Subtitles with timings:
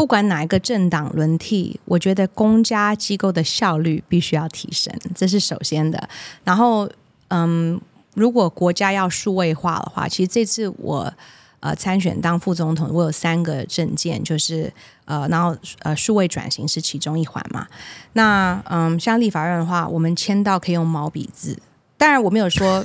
[0.00, 6.08] 不管哪一个政党轮替，我觉得公家机构的效率必须要提升，这是首先的。
[6.42, 6.88] 然后，
[7.28, 7.78] 嗯，
[8.14, 11.12] 如果国家要数位化的话，其实这次我
[11.60, 14.72] 呃参选当副总统，我有三个证件，就是
[15.04, 17.66] 呃，然后呃，数位转型是其中一环嘛。
[18.14, 21.58] 那嗯，像立法院的话，我们签到可以用毛笔字，
[21.98, 22.82] 当然我没有说。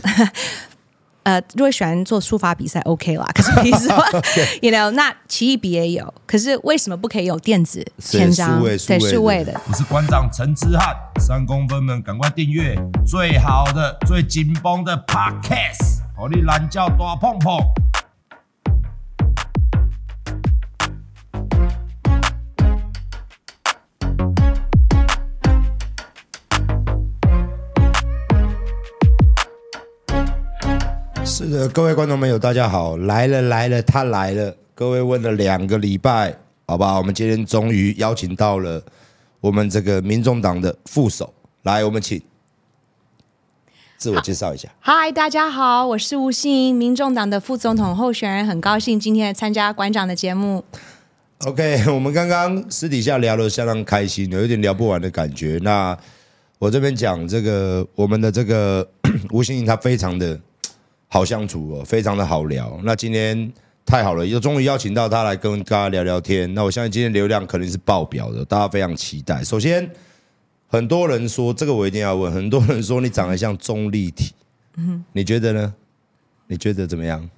[1.25, 3.25] 呃，如果喜欢做书法比赛，OK 啦。
[3.33, 3.95] 可是你说，
[4.61, 6.13] you know，那奇异笔也有。
[6.27, 8.61] 可是为什么不可以有电子签章？
[8.61, 9.59] 对，数位的。
[9.67, 12.75] 我是馆长陈之汉，三公分们赶快订阅
[13.07, 17.57] 最好的、最紧绷的 Podcast，好你懒叫大碰碰。
[31.45, 34.55] 是的，各位观众朋友，大家好，来了来了，他来了。
[34.73, 38.81] 各位问了两个礼拜，好吧，我们今天终于邀请到了
[39.41, 42.19] 我们这个民众党的副手，来，我们请
[43.95, 44.67] 自我介绍一下。
[44.79, 50.65] 嗨，大家好，我是吴欣盈，民众党的副总统候选人，很高兴今天来参加馆长的节目。
[51.45, 55.59] OK，我们刚刚私底下聊得相当开心，有一点聊不完的感觉。
[55.61, 55.95] 那
[56.57, 58.89] 我这边讲这个，我们的这个
[59.29, 60.39] 吴欣盈，他非常的。
[61.07, 62.79] 好相处哦，非常的好聊。
[62.83, 63.51] 那今天
[63.85, 66.51] 太好了，又终于邀请到他来跟大家聊聊天。
[66.53, 69.43] 那我相信今天流量肯定是爆表的，大家非常期待。
[69.43, 69.89] 首先，
[70.67, 74.33] 很多人说这个我一定要问，很多人说你长得像钟丽缇，
[74.77, 75.73] 嗯，你觉得呢？
[76.47, 77.29] 你觉得怎么样？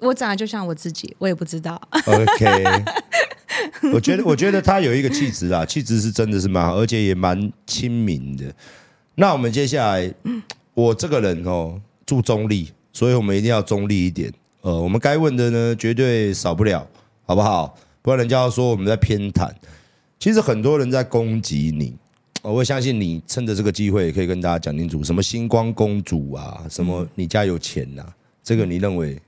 [0.00, 1.80] 我长得就像我自己，我也不知道。
[2.06, 2.82] OK，
[3.94, 8.52] 我觉得我觉得他有一个气质啊，气质是真的是蛮好，而且也蛮亲民的。
[9.14, 10.12] 那我们接下来，
[10.74, 11.80] 我这个人哦。
[12.06, 14.32] 注中立，所以我们一定要中立一点。
[14.60, 16.86] 呃，我们该问的呢，绝对少不了，
[17.24, 17.76] 好不好？
[18.00, 19.50] 不然人家要说我们在偏袒。
[20.18, 21.96] 其实很多人在攻击你，
[22.42, 29.20] 我会相信你趁着这个机会，也可以跟大家讲清楚，什么星光公主啊，什么你家有钱呐、啊，这个你认为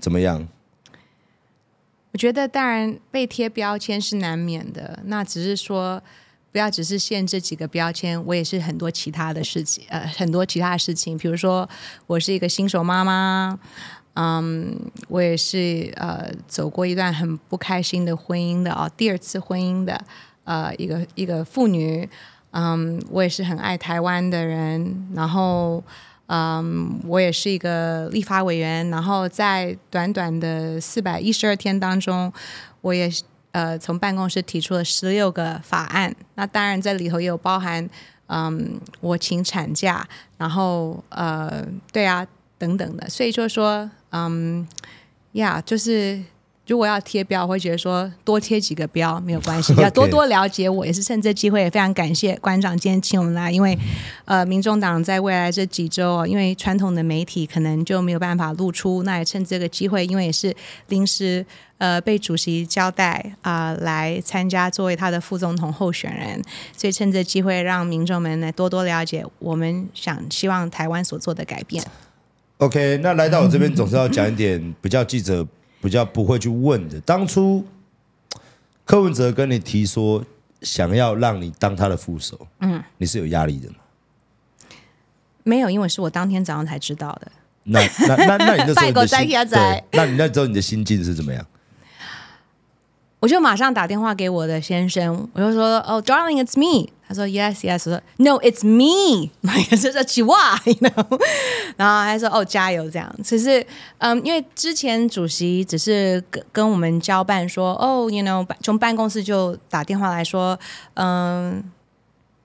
[0.00, 0.46] 怎么样？
[2.12, 6.02] 我觉得当然被贴标签是难免的，那只是说。
[6.56, 11.68] 不要只是限这几个标签，我也是很多其他的事情，呃，很多其他的事情，比如说
[12.06, 13.58] 我是一个新手妈妈，
[14.14, 14.74] 嗯，
[15.08, 20.02] 我也是呃走过一段很不开心的婚姻的啊，第二次婚姻的
[20.44, 22.08] 呃一个一个妇女，
[22.52, 25.84] 嗯，我也是很爱台湾的人，然后
[26.28, 32.32] 嗯，我也是一个立法委员，然后在短短的四百一十二天当中，
[32.80, 33.12] 我也。
[33.56, 37.88] 呃，从办公室提出了十六个法案，那当然这里头也有包含，
[38.26, 40.06] 嗯，我请产假，
[40.36, 42.26] 然后呃，对啊，
[42.58, 44.68] 等等的，所以就说，嗯，
[45.32, 46.22] 呀，就是。
[46.66, 50.84] 如果要贴标，我会觉得说多贴几个标没有关系， 要多多了解我。
[50.84, 53.78] 也是趁这机会，也非常感谢馆长今天请我们来，因为
[54.26, 60.52] 呃，民众党在未来这几周，因为传统的媒体可能就没有办法露出，那也趁这个机会，因为也是
[60.88, 61.46] 临时
[61.78, 66.42] 呃被主席交代啊、呃、来参加作为他的副总统候选人，
[66.76, 71.84] 所以趁这机会让民众们来多多了解我们想希望台湾所做的改变。
[72.58, 75.46] OK，那来到我这边总是要讲一点比较记者。
[75.86, 77.00] 比较不会去问的。
[77.02, 77.64] 当初
[78.84, 80.20] 柯文哲跟你提说
[80.60, 83.76] 想要让你当他的副手，嗯，你是有压力的吗？
[85.44, 87.30] 没有，因为是我当天早上才知道的。
[87.62, 91.46] 那那那那你那时候的心，对，那你那时候你的心境是怎么样？
[93.18, 99.30] 我就马上打电话给我的先生，我就说：“哦、oh,，Darling，it's me。”他说：“Yes, yes。”我说：“No，it's me。
[99.70, 101.20] ”他说：“起哇，you know？”
[101.78, 103.12] 然后他说：“哦，加油！”这样。
[103.24, 103.64] 其实，
[103.98, 110.58] 嗯，因为之前主席只是跟跟我们交办说：“哦，you know，从办公室就打电话来说，
[110.94, 111.64] 嗯，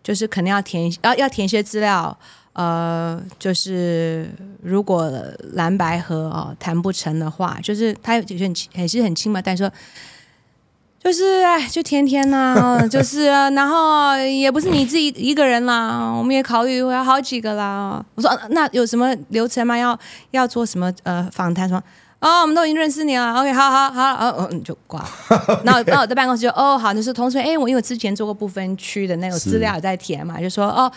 [0.02, 2.18] 就是肯定要填要要填些资料，
[2.54, 4.30] 呃，就是
[4.64, 5.12] 如果
[5.54, 9.72] 蓝白合哦谈不成的话，就是他有很也是很轻嘛，但是说。”
[11.04, 18.04] 就是哎，就天天呐、啊，就是啊，然后也不是你自己一个人啦，我们也考虑要好几个啦。
[18.16, 19.76] 我说那有什么流程吗？
[19.78, 19.98] 要
[20.30, 21.82] 要做什么呃访谈什么？
[22.20, 23.34] 哦，我们都已经认识你了。
[23.34, 25.04] OK，好好好，哦，嗯就挂。
[25.66, 30.92] 然后然后我在办公室就哦好，就是同事哎，我因为之前做过不分区的那个资料在填嘛，就说哦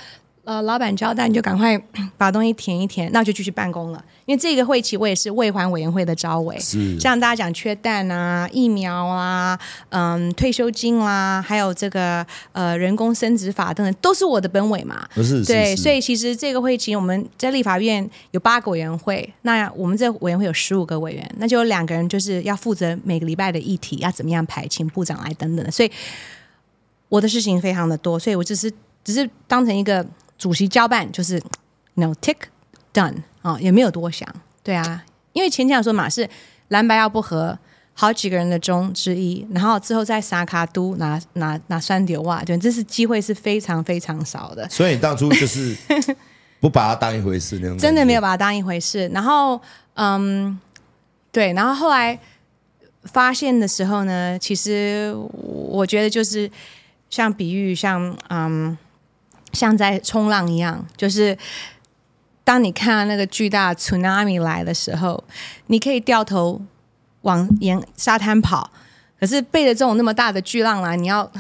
[0.45, 1.77] 呃，老板交代你就赶快
[2.19, 4.05] 把东西填一填，那就继续办公了。
[4.27, 9.59] 因为这个会期我也是未还委员会的招委，是像大家讲缺蛋啊、疫苗啊、
[9.89, 15.07] 嗯、退休金啦、啊，还有这个呃人工生殖法等等，都是我的本委嘛。
[15.15, 25.91] 不是，对，所以其实这个会期我们在立法院有八个委员会，那我们这委员会有十五个委员，那就有两个人就是要负责每个礼拜的议题要怎么样排，请部长来等等的，所以
[27.09, 28.71] 我的事情非常的多，所以我只是
[29.03, 30.07] 只是当成一个。
[30.45, 31.43] 主席交办就是
[31.95, 32.37] no tick
[32.93, 34.29] done 啊、哦，也没有多想，
[34.63, 35.03] 对啊，
[35.33, 36.29] 因为前天说嘛是
[36.69, 37.59] 蓝白要不合，
[37.95, 44.69] 好几个人的中之一，然后之后在撒卡都拿拿拿三丢哇，对，这是机会是非常非常少的。
[44.69, 45.75] 所以你当初就是
[46.61, 49.09] 不把它当一回事那种，真的没有把它当一回事。
[49.15, 49.59] 然后
[49.95, 50.61] 嗯，
[51.33, 52.21] 对，然后后来
[53.05, 56.51] 发现的时候呢，其实我觉得就是
[57.09, 58.77] 像比喻，像嗯。
[59.55, 61.39] 像在冲浪一样，就是
[62.43, 65.23] 当你看到那个巨大的 tsunami 来的时候，
[65.69, 66.61] 你可以掉头
[67.23, 68.71] 往沿沙滩跑，
[69.19, 71.31] 可是背着这种那么大的巨浪来，你要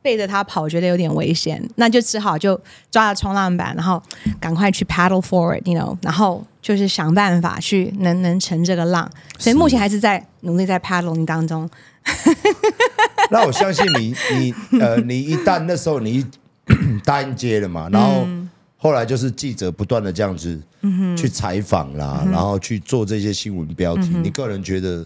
[0.00, 2.58] 背着它跑，我觉得有点危险， 那就只好就
[2.90, 4.02] 抓着冲浪板，然后
[4.40, 11.68] 赶快去 paddle forward，you know，然后就是想办法去能能乘这个浪，所以目前还是在努力在 paddling 当中。
[13.30, 16.24] 那我相信你，你呃，你一旦那时候你。
[17.00, 18.26] 答应接了嘛，然后
[18.76, 20.60] 后来就是记者不断的这样子
[21.16, 24.08] 去采访啦，然后去做这些新闻标题。
[24.22, 25.04] 你个人觉得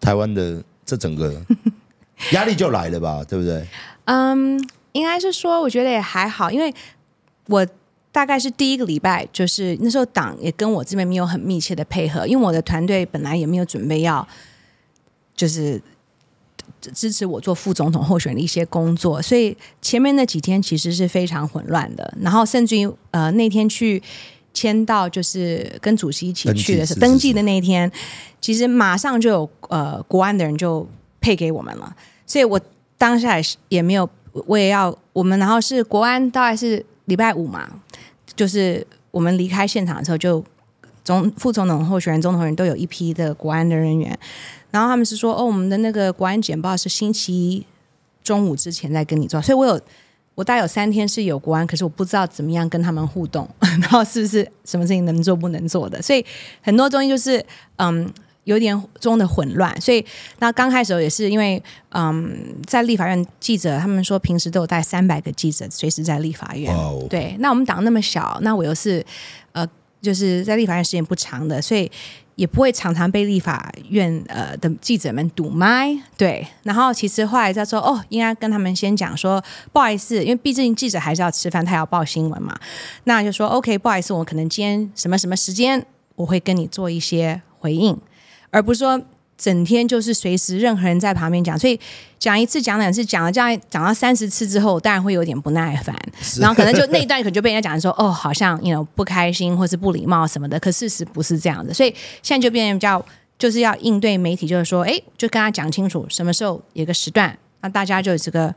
[0.00, 1.34] 台湾的这整个
[2.32, 3.66] 压力就来了吧，对不对？
[4.04, 4.56] 嗯，
[4.92, 6.72] 应该是说，我觉得也还好，因为
[7.46, 7.66] 我
[8.12, 14.26] 大概是第一个礼拜，就是那时候党也跟我这边没有很密切的配合，因为我的团队本来也没有准备要，
[15.34, 15.82] 就是。
[16.92, 22.14] 支持我做副总统候选的一些工作，所以前面那几天其实是非常混乱的。
[22.20, 24.02] 然后甚至于呃那天去
[24.52, 27.90] 签到，就是跟主席一起去的时候，登记的那一天，
[28.40, 30.86] 其实马上就有呃国安的人就
[31.20, 31.96] 配给我们了。
[32.26, 32.60] 所以我
[32.96, 34.08] 当下也是也没有，
[34.46, 37.68] 我也要我们，然后是国安大概是礼拜五嘛，
[38.36, 40.44] 就是我们离开现场的时候，就
[41.02, 44.18] 总副总统候选人、总统人都有一批的国安的人员。
[44.74, 47.64] 然后他们是说，哦，我们的那个国安简报是星期一
[48.24, 49.80] 中午之前再跟你做，所以我有
[50.34, 56.26] 我大概有三天是有国安，可是我不知道怎么样跟他们互动， 然后是不是什么事情能做不能做的，所以
[56.60, 57.40] 很多东西就是
[57.76, 58.12] 嗯
[58.42, 59.80] 有点中的混乱。
[59.80, 60.04] 所以
[60.40, 62.36] 那刚开始也是因为嗯
[62.66, 67.06] 在立法院记者，他们说平时都有带三百个记者随时在立法院，Wow.
[67.06, 69.06] 对，那我们党那么小，那我又是
[69.52, 69.64] 呃
[70.02, 71.88] 就是在立法院时间不长的，所以。
[72.36, 76.46] 也不会常常被立法院呃的记者们堵麦，对。
[76.62, 79.42] 然后其实后来他说，哦，应该跟他们先讲说，
[79.72, 82.58] 不好意思，因为毕竟记者还是要吃饭，他要报新闻嘛。
[83.04, 85.84] 那就说，OK，不好意思，我可能今天什么什么时间
[86.16, 87.98] 我会跟你做一些回应，
[88.50, 89.00] 而不是说。
[89.44, 91.78] 整天就是随时任何人在旁边讲，所以
[92.18, 95.94] 讲一次讲两次讲了这样讲到三十次之后，当然会有点不耐烦，
[96.40, 103.04] 然后可能就那一段可能就被人家讲说哦，好像你 you know 不开心或是不礼貌什么的，可事实不是这样的，所以现在就变得比较
[103.38, 108.54] 就是要应对媒体，就是说哎，就跟他讲清楚什么时候有个时段，那大家就有这个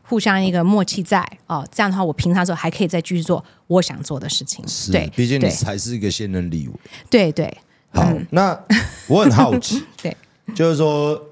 [0.00, 6.74] 互相一个默契在哦，这样的话我平常时候还可以再继续做我想做的事情，是对，毕竟你才是一个现任立委，
[7.10, 7.54] 对对。
[7.92, 8.58] 好，嗯、那
[9.06, 10.16] 我很好奇， 对，
[10.54, 11.22] 就是说，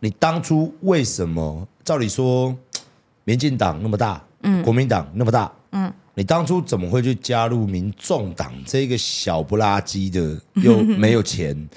[0.00, 1.66] 你当初为什么？
[1.82, 2.54] 照理说，
[3.24, 11.68] 民进党那么大，嗯，国民党那么大，嗯，你当初怎么会去加入民众党这个小不拉几的， 又没有钱，嗯、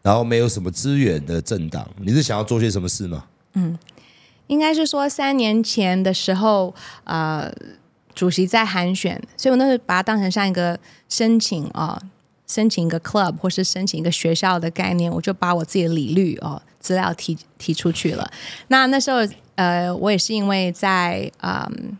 [0.00, 1.86] 然后没有什么资源的政党？
[1.98, 3.24] 你是想要做些什么事吗？
[3.52, 3.78] 嗯，
[4.46, 7.52] 应该是说三年前的时候，呃，
[8.14, 11.98] 主席在函选，所以我那时候把它当成像一个申请啊。
[12.00, 12.08] 呃
[12.48, 18.30] 申请一个 club 或是申请一个学校的概念，我就把我自己的履历哦资料提提出去了。
[18.68, 19.18] 那那时候
[19.56, 21.98] 呃，我也是因为在嗯，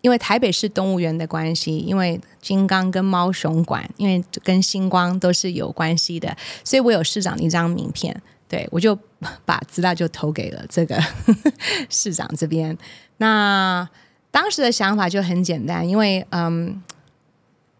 [0.00, 8.18] 因为台北市动物园的关系，因为金刚跟猫熊馆，因为跟星光都是有关系的，所以我有市长的一张名片，
[8.48, 8.98] 对，我就
[9.44, 10.98] 把资料就投给了这个
[11.90, 12.76] 市长这边。
[13.18, 13.86] 那
[14.30, 16.82] 当时的想法就很简单，因为嗯。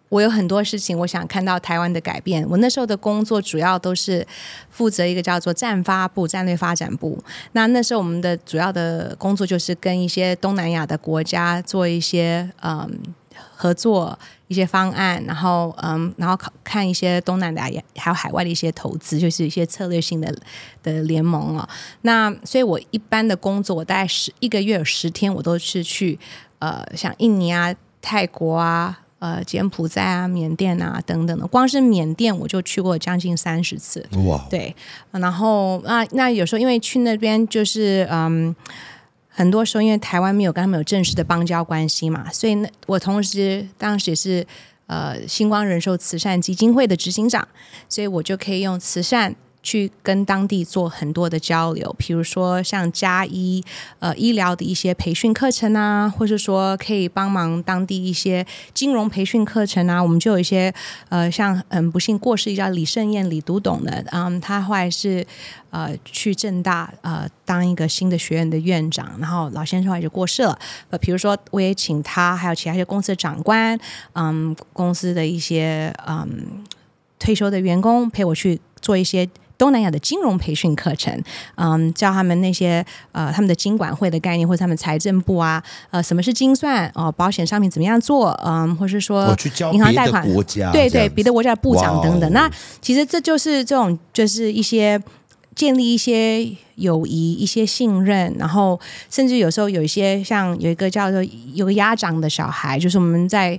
[0.09, 2.47] 我有很多事情，我想看到台湾的改变。
[2.49, 4.25] 我那时候的工作主要都是
[4.71, 7.19] 负责一个叫做战发部战略发展部。
[7.53, 12.89] 那那时候我们的主要的工作就是跟一些东南亚的国家做一些嗯
[13.55, 20.33] 合作一些方案，然后嗯然后看一些东南亚还有海外的一些投资，就是一些策略性的
[20.85, 21.69] 的联盟啊。
[22.03, 26.17] 那所以我一般的工作，我大概十一个月有十天，我都是去
[26.61, 27.75] 呃像印尼啊。
[28.01, 29.01] 泰国啊。
[29.19, 34.07] 呃，柬埔寨啊、缅甸啊等等的，光是缅甸我就去过将近三十次。
[34.27, 34.47] 哇！
[34.51, 34.77] 对，
[35.11, 38.55] 然后那那有时候因为去那边就是嗯，
[39.29, 44.47] 很多时候因为台湾没有跟他们有正式的邦交关系嘛，所以那我同时当时也是
[44.87, 47.49] 呃星光人寿慈善基金会的执行长，
[47.89, 49.35] 所以我就可以用慈善。
[49.67, 53.61] 去跟当地做很多的交流，比如说像加医
[53.99, 60.01] 呃医疗的一些培训课程啊，或是说可以帮忙当地一些金融培训课程啊。
[60.01, 60.73] 我们就有一些
[61.09, 65.27] 呃，像很不幸过世叫李盛燕李读懂的，嗯，他后来是
[65.71, 70.57] 呃去正大呃当一个新的学院的院长，然后老先生后来就过世了。
[70.91, 73.77] 呃，比如说我也请他，还有其他一些公司的长官，
[74.13, 76.63] 嗯，公司的一些嗯
[77.19, 79.29] 退休的员工陪我去做一些。
[79.59, 81.23] 东南亚的金融培训课程，
[81.55, 89.35] 嗯，教他们那些呃他们的金管会的概念，或者他们财政部啊，呃，什么是精算哦，保险商品怎么样做，嗯，或是说
[89.73, 90.27] 银行贷款，
[90.73, 92.31] 对对，别的国家的部长等等。
[92.33, 92.51] 那
[92.83, 95.03] 其实这就是这种，就是一些
[95.55, 98.79] 建立一些友谊、一些信任，然后
[99.11, 103.59] 甚至有时候有一些像有一个叫做有个鸭掌的小孩，就是我们在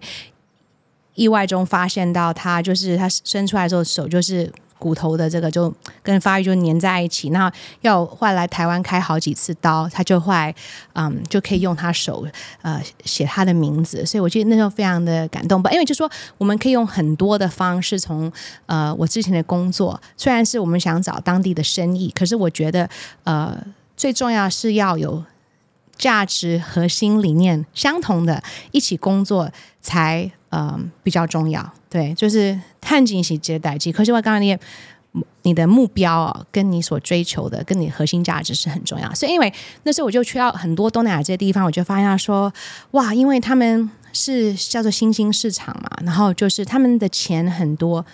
[1.16, 4.54] 意外中发现到他，就是他伸出来之后手就是。
[4.80, 10.56] 骨头的这个就跟发育就粘在一起，那要换来台湾开好几次刀，他就会
[10.94, 12.26] 嗯就可以用他手
[12.62, 18.32] 呃写他的名字，所以我觉得那时候非常的感动吧，因为就说我们可以用很多的方式从
[18.66, 22.90] 呃我之前的工作，虽然是我们想找当地的生意，可是我觉得
[23.24, 23.58] 呃
[23.96, 25.24] 最重要是要有
[25.98, 31.74] 价值核心理念相同的，一起工作才嗯、比较重要。
[31.89, 33.92] 对，就是探紧喜接待机。
[33.92, 34.58] 可是我刚刚你
[35.42, 39.12] 你的目标啊，跟你所追求的，跟你核心价值是很重要。
[39.16, 39.51] 所以因为
[39.84, 42.54] 那时候我就去到很多东南亚这些地方，我就发现说，
[42.92, 48.06] 哇，因为他们是叫做新兴市场嘛，然后就是他们的钱很多，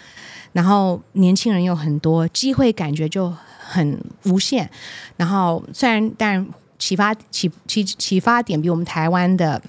[0.53, 4.69] 然后年轻人又很多，机会感觉就很无限。
[5.17, 6.47] 然后虽然但
[6.77, 9.61] 启发启启启发点比我们台湾的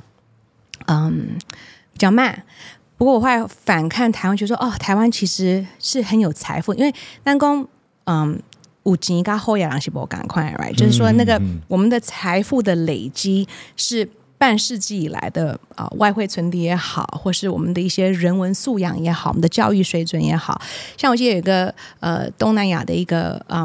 [0.87, 1.37] 嗯
[1.95, 2.45] 比较慢。
[2.99, 7.67] 不过我后来反看台湾，就说哦，台湾其实是很有财富，因为南宫
[8.05, 8.39] 嗯，
[8.83, 10.75] 五级跟后亚郎西伯赶快，right？
[10.77, 14.09] 就是说那个我们的财富的累积是
[14.39, 20.61] 半世纪以来的啊、呃，外汇存底也好，或是我们的一些人文素养也好，我们的教育水准也好，
[20.97, 23.65] 像我记得有一个呃东南亚的一个嗯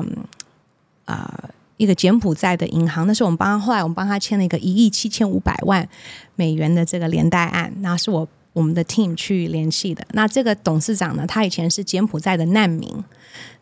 [1.06, 5.90] 啊、呃、一个柬埔寨的银行，那是我们帮他后来我们帮他签了一个一亿七千五百万
[6.36, 8.28] 美元的这个连带案，那是我。
[8.52, 10.04] 我们的 team 去联系的。
[10.12, 12.92] 那这个董事长呢，他以前是柬埔寨的难民，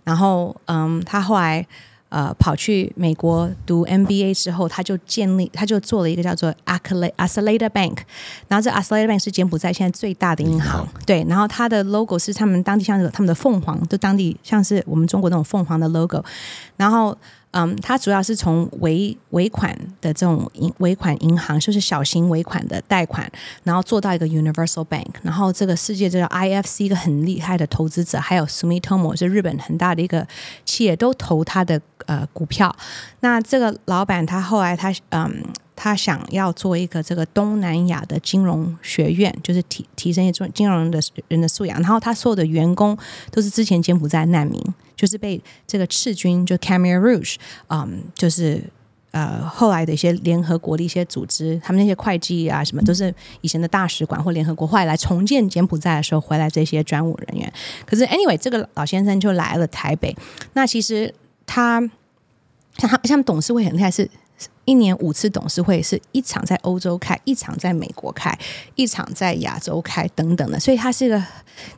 [0.06, 1.64] 然后嗯，他后来
[2.08, 7.98] 呃跑去美国读 MBA 之后，他就建立，他就做了一个叫做 Accelerator Bank，
[8.48, 16.24] 然后这 Accelerator Bank 是柬埔寨现在最大的银行，对，然后它的 logo 是他们当地像他们的凤凰，就当地像是我们中国那种凤凰的 logo，
[16.78, 17.16] 然后。
[17.58, 23.28] 嗯，它主要是从尾尾款的这种银尾款银行，就是小型尾款的贷款，
[23.64, 30.28] 然后做到一个 Universal Bank，然后这个世界这个 IFC 一个很厉害的投资者，还有 Sumitomo 是日本很大的一个
[30.66, 32.76] 企业，都投他的呃股票。
[33.22, 35.44] 那这个老板他后来他嗯。
[35.80, 41.80] 他想要做一个这个东南亚的金融学院，就是提提升一种金融的人的素养。
[41.80, 42.98] 然后他所有的员工
[43.30, 44.60] 都是之前柬埔寨难民，
[44.98, 47.36] 就是被这个赤军就 Khmer Rouge，
[47.70, 48.62] 嗯，就是
[49.12, 57.54] 呃后来的一些联合国的一些组织，他们那些会计啊什么都是以前的大使馆或联合国后来来重建柬埔寨的时候回来这些专务人员。
[57.86, 60.13] 可是 anyway，这个老先生就来了台北。
[60.54, 61.13] 那其实
[61.46, 61.80] 他
[62.77, 64.10] 像他像董事会很厉害是。
[64.65, 68.38] 一年五次董事会，是一场在欧洲开，一场在美国开，
[68.75, 70.60] 一场在亚洲开，等等的。
[70.60, 71.24] 所以它是一个，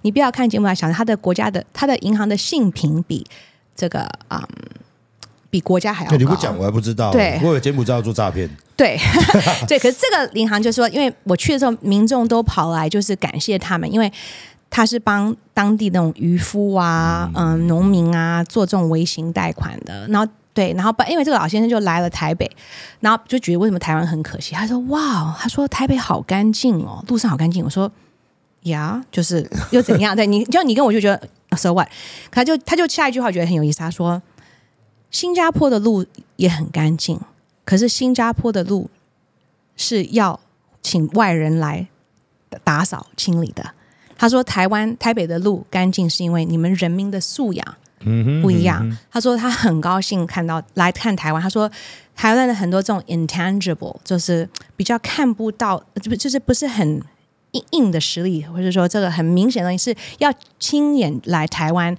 [0.01, 3.25] 你不要看节目来想，它的国家的，它的银行的性评比
[3.75, 4.65] 这个啊、嗯，
[5.51, 6.17] 比国家还要高。
[6.17, 7.11] 你不讲我还不知道。
[7.11, 8.49] 对，我有柬埔寨要做诈骗。
[8.75, 8.97] 对，
[9.67, 9.77] 对。
[9.77, 14.11] 可是这个银行就说，因为我去的时候，民众都跑来就是感谢他们，因为
[14.69, 20.29] 他是帮当地那种渔夫啊、嗯农民啊做这种微型贷款的，然后。
[20.59, 22.51] 对，然后把因为这个老先生就来了台北，
[22.99, 24.53] 然后就觉得为什么台湾很可惜？
[24.53, 27.89] 他说：“哇，他说台北好干净哦，路上好干净。”我说
[28.63, 30.13] ：“呀，就是又怎样？
[30.17, 31.87] 对你，就你跟我就觉得 so what？
[32.29, 34.21] 他就他就下一句话觉得很有意思，他说
[35.11, 37.17] ：“新加坡的路也很干净，
[37.63, 38.89] 可是新加坡的路
[39.77, 40.37] 是要
[40.81, 41.87] 请外人来
[42.65, 43.73] 打扫清理的。”
[44.19, 48.97] 他说：“台湾台北的路干净是因为你们人民的素养。”嗯，不一样。
[49.11, 51.41] 他说他很高兴看到来看台湾。
[51.41, 51.69] 他说
[52.15, 57.01] 台湾的很多这种 intangible，就是比较看不到，就就是不是很
[57.51, 61.95] 硬硬的实力，或者说这个很明显的东西是要亲眼来台湾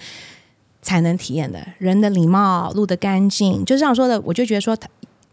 [0.82, 1.60] 才能体验的。
[1.78, 4.76] 人的礼貌，路的干净，就像我说的，我就觉得说，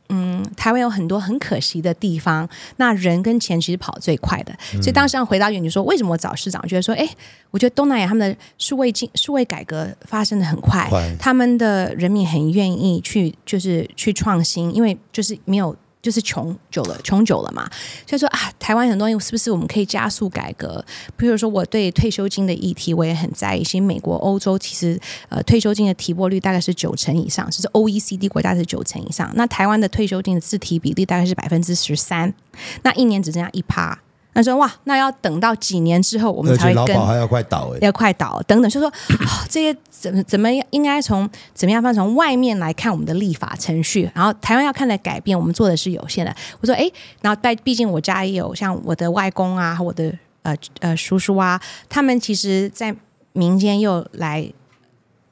[0.10, 2.48] 嗯，台湾有很多很可惜的地方，
[2.78, 4.54] 那人跟钱其实跑最快的。
[4.74, 6.62] 嗯、所以当时要回答你说，为什么我找市长？
[6.64, 7.08] 我觉得说，哎，
[7.52, 15.76] 我觉得东南亚他们的数位进数位改革发生的很快，快他们的人民很愿意去，就是去创新，因为就是没有。
[16.08, 17.70] 就是穷久了，穷久了嘛，
[18.08, 20.82] 所以说啊，台湾很多东西是不是我们可以加速改革？
[21.18, 23.62] 比如说，我对退休金的议题我也很在意。
[23.62, 24.98] 其实美国、欧洲其实
[25.28, 29.30] 呃退休金的提拨率大概是九成以上，就是 OECD 国家是九成以上。
[29.36, 32.34] 那台湾的退休金的自提比例大概是百分之十三，
[32.84, 34.00] 那一年只剩下一趴。
[34.38, 38.70] 他说：“哇，那要等到几年之后，我们才会跟，还要快倒哎，要快倒等等。
[38.70, 46.32] 就说、哦、这些怎么怎么应该从怎么样方从外面来看我们的立法程序，然后台湾要看的改变，我们做的是有限的。
[46.62, 46.88] 我说哎，
[47.22, 52.96] 然后但毕竟我家也有像我的外公啊，我的呃呃叔叔啊，他们其实在
[53.34, 54.48] 民间又来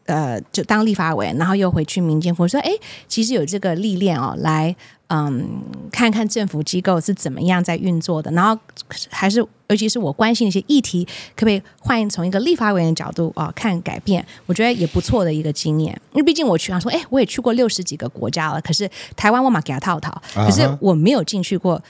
[0.07, 2.47] 呃就当立法委员，然后又回去民间服务。
[2.47, 2.71] 说哎，
[3.07, 4.75] 其实有这个历练哦，来。”
[5.07, 8.59] 嗯，看看政府机构是怎么样在运作的，然后
[9.09, 14.25] 还是尤其是我关心的一些议题，可不可以换从一个立法委员的角度啊、哦、看改变？
[14.47, 15.93] 我觉得也不错的一个经验。
[16.13, 21.81] 因为毕竟我去，啊说，哎，我也去过六十几个国家了，可是台湾我马给他套套，可是我没有进去过，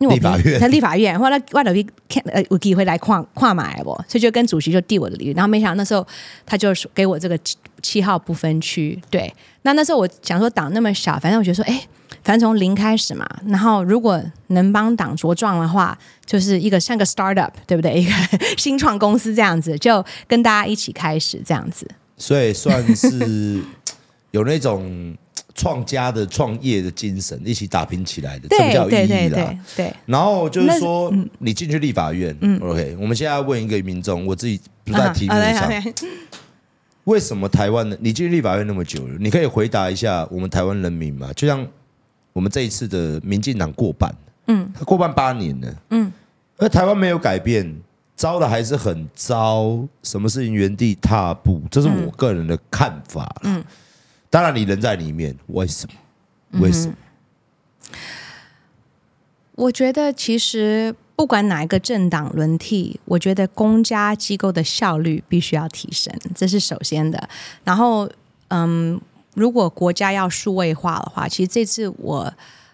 [0.00, 1.70] 因为我在立法院，后来外头
[2.08, 6.04] 看呃，我机会来跨跨买不，所以就跟主席就递我的礼，然后没想到那时候
[6.44, 7.38] 他就给我这个
[7.80, 11.80] 七号不分区，对，那那时候我想说党那么小，反正我觉得说，哎。
[12.22, 17.94] 反正从零开始嘛，然后如果能帮党茁壮的话，就是一个像个 startup，对不对？
[18.02, 18.12] 一个
[18.58, 21.88] 新创公司这样子，就跟大家一起开始这样子。
[22.18, 23.62] 所以算是
[24.32, 25.16] 有那种
[25.60, 29.58] 创家的创业的精神，一起打拼起来的，这比较有意义啦。
[29.76, 32.96] 对然后就是说，你进去立法院，嗯，OK。
[32.98, 35.70] 我们现在要问一个民众，我自己不在题目上，
[37.04, 39.14] 为什么台湾的你进去立法院那么久了？
[39.18, 41.30] 你可以回答一下我们台湾人民嘛？
[41.34, 41.66] 就像。
[42.32, 44.14] 我们这一次的民进党过半，
[44.46, 46.12] 嗯，他过半八年了，嗯，
[46.58, 47.76] 而台湾没有改变，
[48.14, 53.62] 糟的还是很糟，什么事情原地踏步，这是我个人的看法，嗯，
[54.30, 56.60] 当然你人在里面，为什么？
[56.60, 56.94] 为什么？
[59.56, 67.28] 我觉得其实不管哪一个政党轮替，我觉得公家机构的效率必须要提升，这是首先的。
[67.64, 68.08] 然后，
[68.48, 68.98] 嗯。
[69.34, 72.30] 如果国家要数位化的话，其实这次我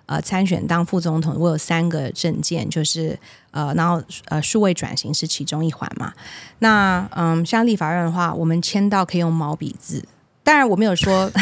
[0.07, 3.17] 呃参选当副总统，我有三个证件，就是
[3.51, 6.15] 呃，然后呃数位转型是其中一环嘛。
[6.61, 10.03] 那嗯，像立法院的话，我们签到可以用毛笔字，
[10.47, 11.31] 当然我没有说。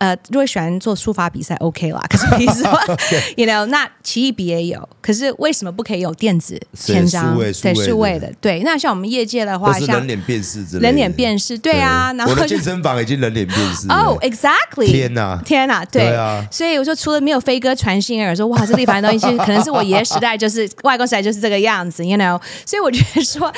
[0.00, 2.00] 呃，如果喜欢做书法比赛，OK 啦。
[2.08, 2.70] 可是比如说，
[3.36, 7.36] you know，那奇异笔也有，可是为什么不可以有电子签章？
[7.36, 8.62] 对，数位的，对。
[8.64, 12.10] 那像我们业界的话，像人脸辨识之类，人脸辨识，对啊。
[12.16, 13.86] 然后我的健身房已经人脸辨识。
[13.90, 14.86] 哦，exactly。
[14.90, 16.42] 天哪，天哪，对啊。
[16.50, 22.40] 所以我说，除了没有飞哥传信而，说哇，这立法东西，可能是我爷爷时代，就是外公时代就是这个样子，you know。
[22.64, 23.52] 所以我觉得说，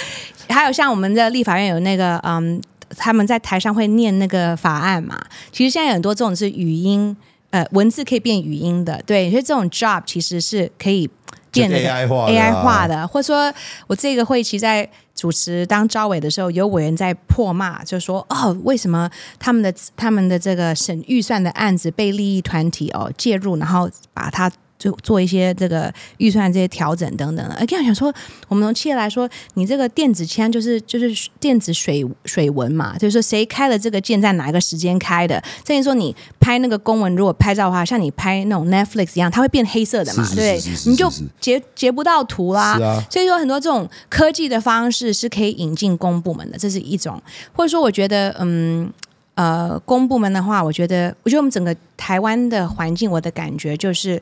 [0.48, 2.60] 还有像我们的立法院有那个嗯。
[2.96, 5.20] 他们在台上会念那个法案嘛？
[5.50, 7.16] 其实现在有很多这种是语音，
[7.50, 11.09] 呃，文字可以变语音的，对，所以这种 job 其实是可以
[11.50, 13.07] 变得 AI 化 AI 化的。
[13.07, 13.52] 或者说
[13.87, 24.50] 我这个会其实在主持当招委的时候，有委员在破骂，就说哦，为什么他们的他们的这个审预算的案子被利益团体哦介入，然后把它。
[24.82, 27.54] 就做一些这个预算这些调整等等的。
[27.54, 28.12] 哎，这样想说，
[28.48, 35.40] 我们从企业来说，你这个电子签就是就是电子水水文嘛，就是说谁开了这个键，在哪一个时间开的。
[35.64, 42.76] 甚至说你拍那个公文，如果拍照的话，像你拍那种 Netflix 一样，它会变黑色的嘛，对，你就截截不到图啦。
[43.08, 47.22] 所以说很多这种科技的方式是可以引进公部门的，这是一种。
[47.52, 48.90] 或者说，我觉得，嗯
[49.34, 54.20] 呃，公部门的话，我觉得，我觉得我们整个台湾的环境，我的感觉就是。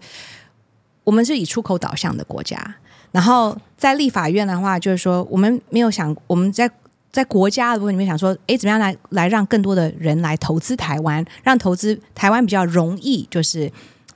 [1.04, 2.76] 我们是以出口导向的国家，
[3.10, 6.70] 然后在立法院的话，就是说我们没有想我们在
[7.10, 13.70] 在国家的部分里面想说，哎，怎么样来来让更多的人来投资台湾，让投资台湾比较容易，就是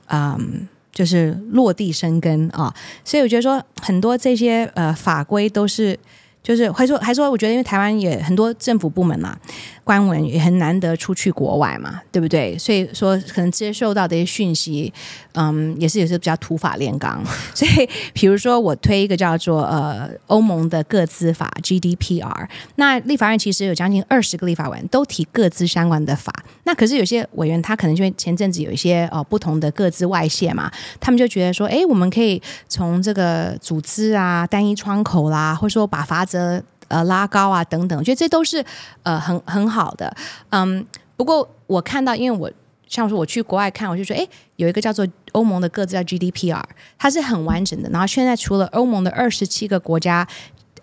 [0.07, 2.73] 嗯，就是落地生根啊。
[3.03, 5.99] 所以我觉得说很多这些呃法规都是
[6.45, 9.35] 就是还说还说，我觉得因为台湾也很多政府部门嘛，
[9.83, 12.55] 官文也很难得出去国外嘛，对不对？
[12.55, 14.93] 所以说可能接受到的一些讯息，
[15.33, 17.19] 嗯，也是有些比较土法炼钢。
[17.55, 26.31] 所以比如说我推一个叫做呃欧盟的个资法 GDPR，那立法院其实有将近二十个立法委都提个资相关的法。
[26.65, 36.34] 那可是有些委员他可能就前阵子有一些呃不同的个资外泄嘛，他们就觉得说，哎，我们可以从这个组织啊、单一窗口啦，或者说把法子。
[36.35, 38.63] 呃呃，拉高啊，等等，我觉得这都是
[39.01, 40.15] 呃很很好的。
[40.51, 40.85] 嗯，
[41.17, 42.51] 不过我看到，因为我
[42.87, 46.63] 像我说我去国外看，我就说，哎，有一个叫做欧盟的个资叫 GDPR，
[46.97, 47.89] 它是很完整的。
[47.89, 50.27] 然后现在除了欧盟的二十七个国家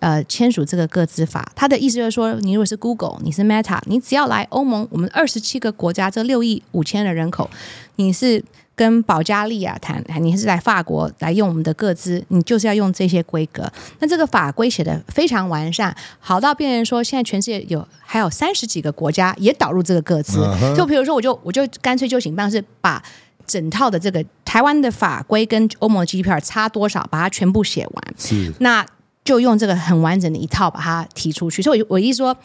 [0.01, 7.49] 呃签署这个个资法，它的意思就是说，你如果是 Google，你是 Meta，你只要来欧盟，我们二十七个国家这六亿五千的人口，
[7.95, 8.43] 你是。
[8.75, 13.71] 跟保加利亚谈，你是来法国来用我们的各资，你就是要用这些规格。
[13.99, 20.39] 那这个法规写的非常完善，好到变成说，现在全世界有还有三十几个国家也导入这个各资。
[20.39, 20.75] Uh huh.
[20.75, 23.03] 就比如说，我就我就干脆就请办公室把
[23.45, 28.13] 整套的这个台湾的法规跟欧盟的 GDPR 差多少，把它全部写完。
[28.17, 28.83] 是，那
[29.23, 31.61] 就用这个很完整的一套把它提出去。
[31.61, 32.35] 所以我，我我意思说。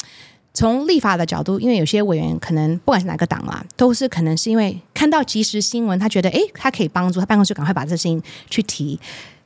[0.59, 8.99] 从立法的角度，因为有些委员可能不管是哪个党啦，都是可能是因为看到即时新闻，他觉得诶，他可以帮助他办公室赶快把这事情去提。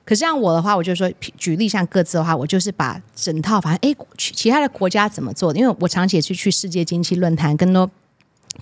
[0.07, 7.91] 可是像我的话，我就说举例像各自的话，我就是把整套反正诶，其他的国家怎么做的，因为我长期也是去世界经济论坛，更多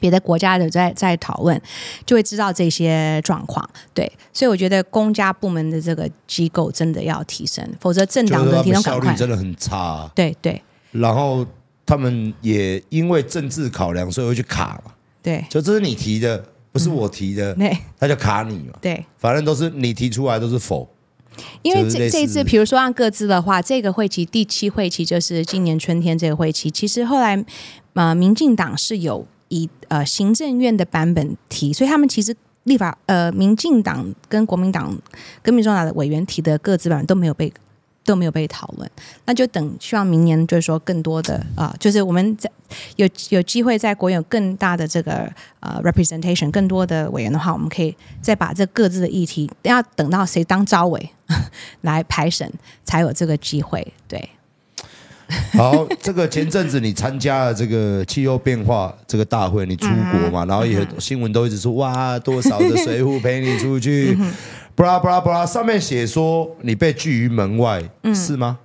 [0.00, 1.62] 别的国家的在在讨论，
[2.04, 3.64] 就会知道这些状况。
[3.94, 10.10] 对，所以我觉得公家部门的这个机构真的要提升，否则政党的提升效率真的很差啊。
[10.16, 10.60] 对对，
[10.90, 11.46] 然后。
[11.90, 14.92] 他们也因为政治考量，所以会去卡嘛。
[15.20, 18.74] 对，就这是你提的，不是我提的，对、嗯，他就卡你嘛。
[18.80, 20.88] 对，反正都是你提出来都是否。
[21.62, 27.44] 因为这这一次，比如说按各自的话，这个会期第七会期就是今年春天这个会期，其实后来
[27.94, 34.96] 呃，民进党是有以呃行政院的版本提，所以他们其实立法呃，民进党跟国民党
[35.42, 37.52] 跟民众党的委员提的各自版本都没有被。
[38.10, 38.90] 都没有被讨论，
[39.24, 42.50] 那就等希望明年就是说更多的啊、呃，就是我们在
[42.96, 51.10] 有有机会在国有更大的这个呃 representation，更多的委员的话，我们可以再把这各自的议题，要等到谁当招委
[51.82, 52.52] 来排审，
[52.84, 53.86] 才有这个机会。
[54.08, 54.28] 对，
[55.52, 64.18] 好，这个前阵子你参加了这个气候变化这个大会，你出国嘛，嗯、然后也新闻都一直说哇，多少的水户陪你出去。
[64.80, 68.58] 布拉布拉布拉，上面写说你被拒于门外，嗯、是吗？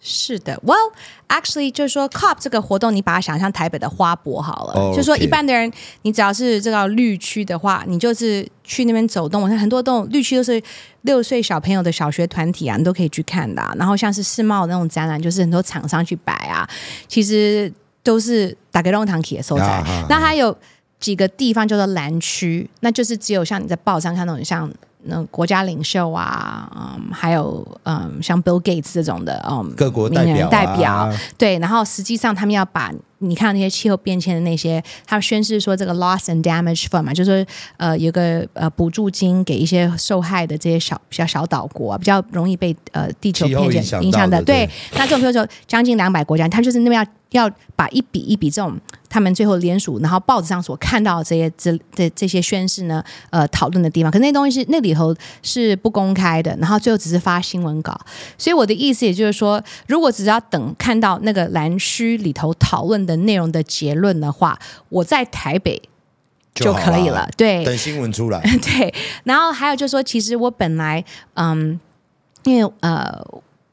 [0.00, 0.90] 是的，Well,
[1.28, 4.72] actually，就是说 COP 这个活动，你把它想象台北的花博好了。
[4.72, 9.40] Oh, 就是说一般的人，你只要是这个绿区的话，你就是去那边走动。
[9.40, 10.60] 我看很多动绿区都是
[11.02, 13.72] 六岁小朋友的小学团体啊，你都可以去看的、啊。
[13.78, 16.68] 然后像是世贸那种展览，就是很多厂商去摆啊，
[17.06, 19.86] 其实都是大概弄堂企业收藏。
[20.08, 20.56] 那还有
[20.98, 24.68] 几个地方叫做蓝区，那就是只有像你在报上看那种像。
[25.02, 32.92] 那国家领袖啊，嗯，还有嗯，像 Bill Gates 这种的，嗯，各国代表、啊、代表，对，然后实际上他们要把。
[33.20, 44.42] 你看那些气候变迁的那些，他宣誓说这个 loss and damage fund 嘛，就是说呃有个呃补助金给一些受害的这些小比较小岛国啊，比较容易被呃地球变迁影响的。
[44.42, 48.76] 对，对那这种比如说将近两百国家，他就是那边要要把一笔一笔这种
[49.08, 58.00] 他们最后联署，然后报纸上所看到的这些这这这些宣誓呢，呃讨论的地方，可是那东西是那里头是不公开的，然后最后只是发新闻稿。
[58.38, 63.09] 所以我的意思也就是说，如果只是要等看到那个蓝区里头讨论的。
[63.10, 65.82] 的内容的结论的话，我在台北
[66.54, 67.28] 就可以了。
[67.36, 68.40] 对，等新闻出来。
[68.62, 68.94] 对，
[69.24, 71.80] 然后还有就是说，其实我本来嗯，
[72.44, 73.20] 因为呃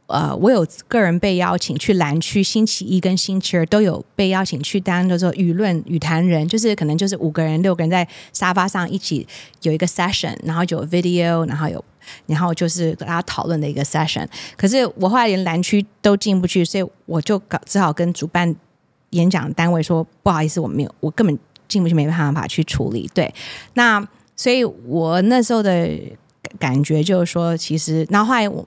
[0.08, 9.28] 呃，我有个人被邀请去蓝区，星期一跟星期二都有被邀请去当叫做舆论与谈人，就是可能就是五个人、六个人在沙发上一起
[9.64, 11.84] 有一个 session，然后就有 video，然后有
[12.26, 14.26] 然后就是跟大家讨论的一个 session。
[14.56, 18.56] 可是我后来连蓝区都进不去，所以我就搞只好跟主办。
[19.12, 23.10] 演讲单位说不好意思，我没有，我根本进不去，没办法去处理。
[23.14, 23.34] 对，
[23.74, 25.90] 那所以我那时候的
[26.60, 28.66] 感觉就是说，其实，然后后来我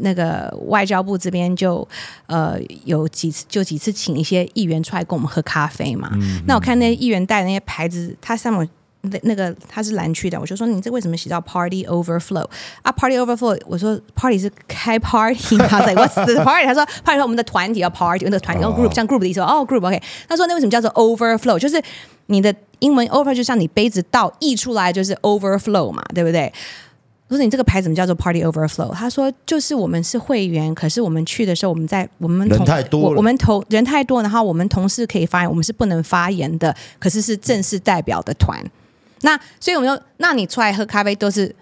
[0.00, 1.86] 那个外交部这边就
[2.26, 6.10] 呃有几次，就几次请一些议员出来跟我们喝咖啡嘛。
[6.14, 8.68] 嗯嗯，那我看那些议员带的那些牌子，他上面。
[9.02, 12.46] 那那个他是蓝区的，我就说你这为什么写到 Party Overflow
[12.82, 16.64] 啊？Party Overflow，我说 Party 是开 Party，他 在 What's the Party？
[16.64, 20.00] 他说 Party 说我们的团体要 Party，那个团体叫 Group，像 Group 的意思哦，Group OK。
[20.28, 21.58] 他说那为什么叫做 Overflow？
[21.58, 21.82] 就是
[22.26, 26.52] 你的英文 Over 就像你杯子倒溢出来就是 Overflow 嘛，对不对？
[27.28, 28.92] 我说你这个牌怎么叫做 Party Overflow？
[28.92, 38.62] 他说就是我们是会员，可是我们去的时候，我们在我们人太多我，我们同人太多，然后我们同事可以发言，我们是不能发言的，可是是正式代表的团。
[39.22, 41.54] 那所以我们说，那你出来喝咖啡都是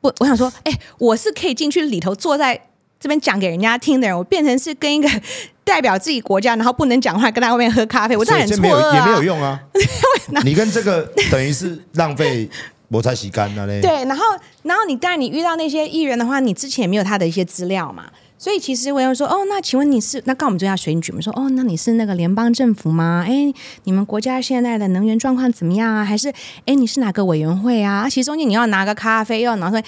[0.00, 0.12] 不？
[0.20, 2.58] 我想说，哎、欸，我是可以进去里头坐在
[2.98, 5.08] 这边讲给人家听的人，我变成是跟一个
[5.64, 9.60] 代表自己国家，然后不能讲话，跟他外面喝咖啡，我这样很错愕啊，也没有用啊。
[10.44, 12.48] 你跟这个等于是浪费。
[12.90, 13.82] 摩擦洗干了嘞。
[13.82, 14.24] 对，然后，
[14.62, 18.04] 然后你当然你遇到那些艺人的话，你之前也没有他的一些资料嘛，
[18.38, 20.22] 所以其实我要说，哦，那请问你是？
[20.24, 23.24] 那刚我们就要选举嘛，说，哦，那你是那个联邦政府吗？
[23.26, 23.52] 哎，
[23.84, 26.04] 你们国家现在的能源状况怎么样啊？
[26.04, 26.32] 还是，
[26.64, 28.08] 哎，你是哪个委员会啊？
[28.08, 29.84] 其实中间你要拿个咖啡，又要拿出来，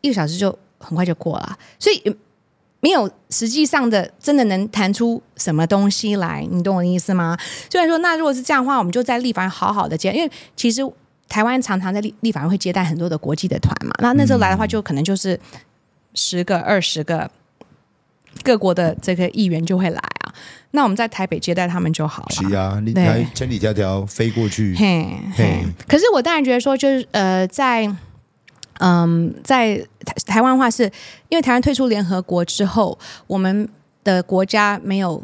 [0.00, 2.16] 一个小时就很快就过了，所以
[2.80, 7.36] 没有实际上的真的能谈出什么东西来，你懂我的意思吗？
[7.70, 10.82] 虽然说，那如果是这样的话，我们就在立法好好的接，因为其实。
[11.26, 15.40] 台湾常常在立立法院会接待很多的国际的团嘛，那那时候来的话，就可能就是
[16.14, 17.30] 十个、二十个
[18.42, 20.34] 各国的这个议员就会来啊。
[20.70, 22.30] 那我们在台北接待他们就好了。
[22.30, 24.74] 是啊，你来千里迢迢飞过去。
[24.74, 25.62] 嘿，嘿。
[25.86, 27.88] 可是我当然觉得说，就是呃，在
[28.78, 30.84] 嗯，在台台湾话，是
[31.28, 33.68] 因为台湾退出联合国之后，我们
[34.02, 35.22] 的国家没有。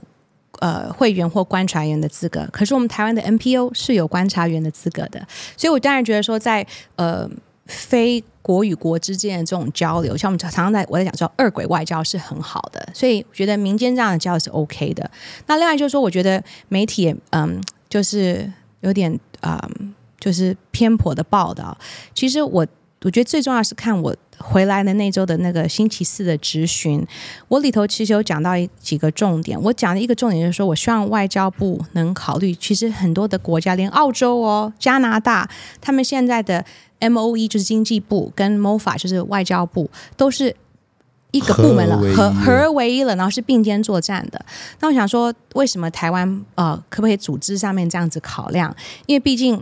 [0.59, 5.26] 呃，会员或观察员的资格，可是我们台湾的 NPO 是有观察员的资格的，
[5.57, 7.31] 所以我当然觉得说在，在呃
[7.64, 15.11] 非国与国之间的这种交流，像我们常常在我在讲说二轨外交是很好的，所以我觉得民间这样的交流是 OK 的。
[15.46, 18.50] 那另外就是说，我觉得媒体嗯，就是
[18.81, 21.76] 有点嗯，就是偏颇的报道。
[22.14, 22.66] 其实我
[23.03, 24.16] 我觉得最重要是看我。
[24.42, 27.07] 回来的那周的那个星期四的质询，
[27.48, 29.61] 我里头其实有讲到几个重点。
[29.61, 35.46] 我讲的一个重点就是说，我希望外交部能考虑，其实很多的国家，连澳洲哦、加拿大，
[35.83, 36.64] 他们现在的
[37.00, 40.54] M O E 就是经济部跟 MOFA 就是外交部，都是
[41.32, 44.44] 一个部门了，合合而为一了，然后是并肩作战的。
[44.78, 48.74] 那我想说，为什么台湾呃，可不可以组织上面这样子考量？
[49.06, 49.60] 因为毕竟。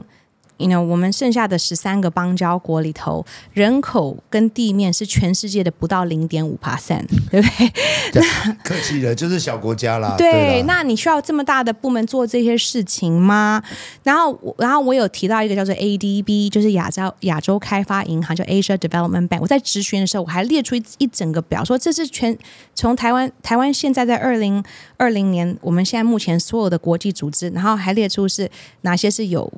[0.58, 7.72] You know, 我们剩下的十三个邦交国里头，人口跟地面是全世界的不到零点五 percent，对不对？
[8.20, 10.16] 那客气了，就是小国家啦。
[10.18, 13.62] 对，对啦，那你需要这么大的部门做这些事情吗？
[14.02, 19.38] 然后，然后我有提到一个叫做 ADB，就是亚洲亚洲开发银行，叫 Asia Development Bank。
[19.40, 22.36] 我在质询的时候，我还列出一一整个表，说这是全
[22.74, 24.60] 从台湾台湾现在在二零
[24.96, 29.52] 二零年，我们现在目前所有的国际组织，然后还列出是哪些是有。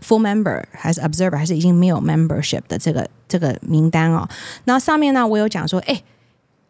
[0.00, 4.28] Full member 还是 observer 还是已经没有 membership 的这个这个名单哦，
[4.64, 6.00] 然后上面呢，我有讲说，哎，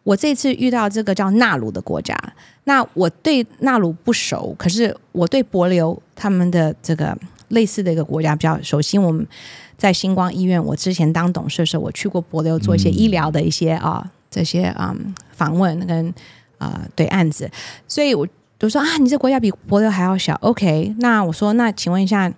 [0.03, 2.17] 我这次遇到这个叫纳鲁的国家，
[2.63, 7.15] 那我对纳鲁不熟，可是我对博琉他们的这个
[7.49, 8.97] 类似的一个国家比较熟悉。
[8.97, 9.25] 我们
[9.77, 16.07] 在星光医院，我之前当董事的时候，我去过博琉做一些医疗的一些啊、嗯、这些啊、嗯、访问跟
[16.57, 17.49] 啊、呃、对案子，
[17.87, 20.95] 所以我就说啊，你这国家比博琉还要小，OK？
[20.99, 22.31] 那我说，那请问一下。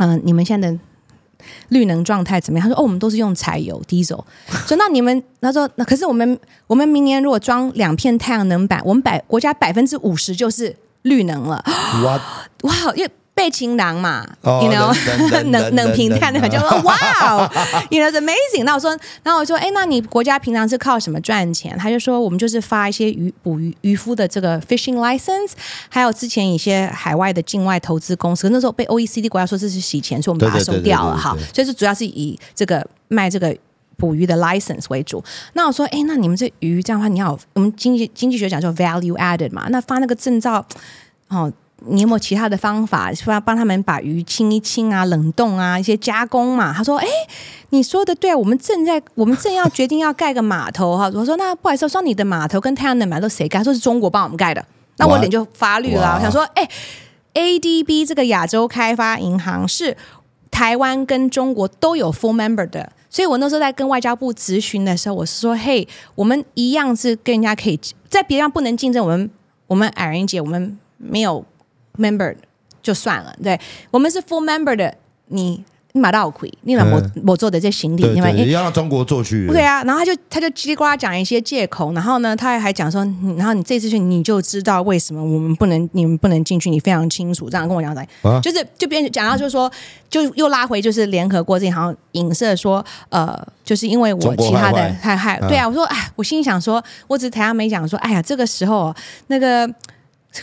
[0.00, 0.78] 嗯、呃，你们现在的
[1.68, 2.68] 绿能状态怎么样？
[2.68, 4.24] 他说：“哦，我们都是用柴油 diesel。”
[4.66, 11.62] 说：“那你们？”他说：“那可是我们，我们明年如果装两片太阳能板，我们百国家百分之五十就是绿能了。”
[12.02, 12.20] What?
[12.62, 12.94] 哇！
[12.94, 17.50] 因为被情郎嘛，you know，能能 平淡的就说 哇哦
[17.88, 18.64] ，you know，it's amazing。
[18.64, 18.90] 那我说，
[19.22, 21.74] 然后我说，哎，那你国家平常是靠什么赚钱？
[21.78, 25.52] 他就说，我们就是发一些渔捕鱼渔夫的这个 fishing license，
[25.88, 31.34] 还有之前一些海外的境外投资公司，那时候被 OECD 国家说这是洗钱，所以我们把它收掉了哈。
[31.54, 33.56] 所以是主要是以这个卖这个
[33.96, 35.24] 捕鱼的 license 为主。
[35.54, 39.66] 那我说，哎，那你们这鱼这样的话，你要我们经济经济学讲叫 value added 嘛？
[39.70, 40.62] 那发那个证照
[41.28, 41.50] 哦。
[41.86, 46.72] 你有没有其他的方法，说要帮他们把鱼清一清啊、冷冻啊、一些加工嘛？
[46.72, 47.06] 他说：“哎，
[47.70, 54.64] 你说的对，我们正在，我们正要决定要盖个码头哈。”我说：“那不好意思，我说你的码头跟太阳能板都谁盖？”他说：“是中国帮我们盖的。”
[54.98, 56.16] 那我脸就发绿了。
[56.16, 56.68] 我想说：“哎
[57.34, 59.96] ，ADB 这个亚洲开发银行是
[60.50, 69.30] 台湾跟中国都有 full member 的，所以我那时候在跟外交部咨询的时候，我是说：‘嘿，我们一样是跟人家可以在别人不能竞争，我们
[69.66, 71.44] 我们矮人一截，我们没有。”
[72.00, 72.34] Member
[72.82, 73.60] 就算了，对，
[73.90, 74.94] 我们是 full member 的，
[75.26, 83.04] 你你马到亏，你让我我做的这行李，你们也要让中国做去，对啊，然后他就他就叽里呱啦讲一些借口，然后呢，他还讲说，
[83.36, 89.70] 然后你这次去你就知道为什么我们不能，你们不能进去，你非常清楚，这样跟我讲来，啊、就是就别人讲到就是说，
[90.08, 98.94] 就又拉回就是联合国这里好像影射说，呃，就是因为我其他的害害，对啊，我说哎，我心里想说，我只是台上没讲说，哎呀，这个时候
[99.26, 99.68] 那个。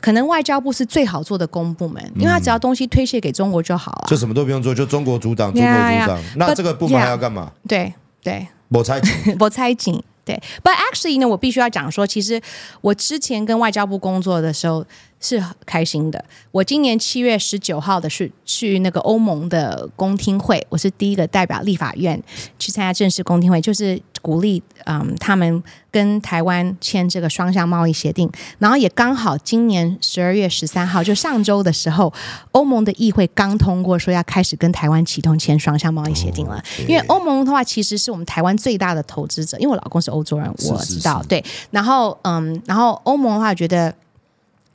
[0.02, 6.22] 可能外交部是最好做的公部门，因为他只要东西推卸给中国就好了，就什么都不用做，就中国主掌，中国主掌。
[6.36, 7.52] 那这个部门还要干嘛？
[7.68, 9.02] 对对，我猜
[9.40, 10.04] 我猜紧。
[10.26, 12.42] 对，But actually 呢，我必须要讲说，其实
[12.82, 14.86] 我之前跟外交部工作的时候
[15.20, 16.24] 是开心的。
[16.52, 22.22] 我今年七月十九号的是去那个欧盟的公听会，我是第一个代表立法院
[22.60, 28.30] 去参加正式公听会，就是鼓励嗯他们跟台湾签这个双向贸易协定。
[28.60, 32.14] 然后也刚好今年十二月十三号，就上周的时候，
[32.52, 36.64] 欧盟的议会刚通过说要开始跟台湾启动签双向贸易协定了。
[36.88, 41.24] 因为欧盟的话，其实是我们台湾最大的投资者，因为我老公是欧洲人，我知道。
[41.28, 43.94] 对，然后嗯，然后欧盟的话，觉得。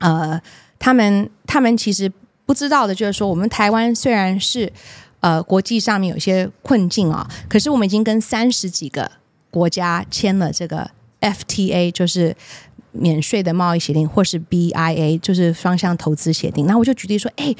[0.03, 0.41] 呃，
[0.79, 2.13] 他们他们其实
[2.45, 4.71] 不知道的，就是说，我们台湾虽然是
[5.21, 9.11] 呃国际上面有些困境啊，可是我们已经跟三十几个
[9.51, 12.37] 国家签了这个 FTA，就是
[12.91, 16.67] 免税的贸易协定，或是 BIA，就是双向投资协定。
[16.67, 17.55] 那我就举例说，哎。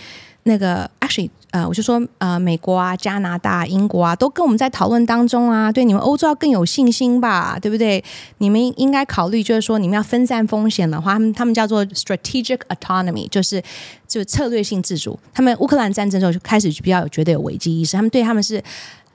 [0.45, 5.71] 那个，actually，呃，我就说，呃，美国啊、加拿大、英国啊，都跟我们在讨论当中啊。
[5.71, 8.03] 对，你们欧洲要更有信心吧，对不对？
[8.39, 13.63] 你们应该考虑，就是说，你们要分散风险的话，他们他们叫做 strategic autonomy，就是
[14.09, 15.19] 就策略性自主。
[15.33, 18.63] 他们乌克兰战争之后就开始比较有绝对有危机意识，他们对他们是。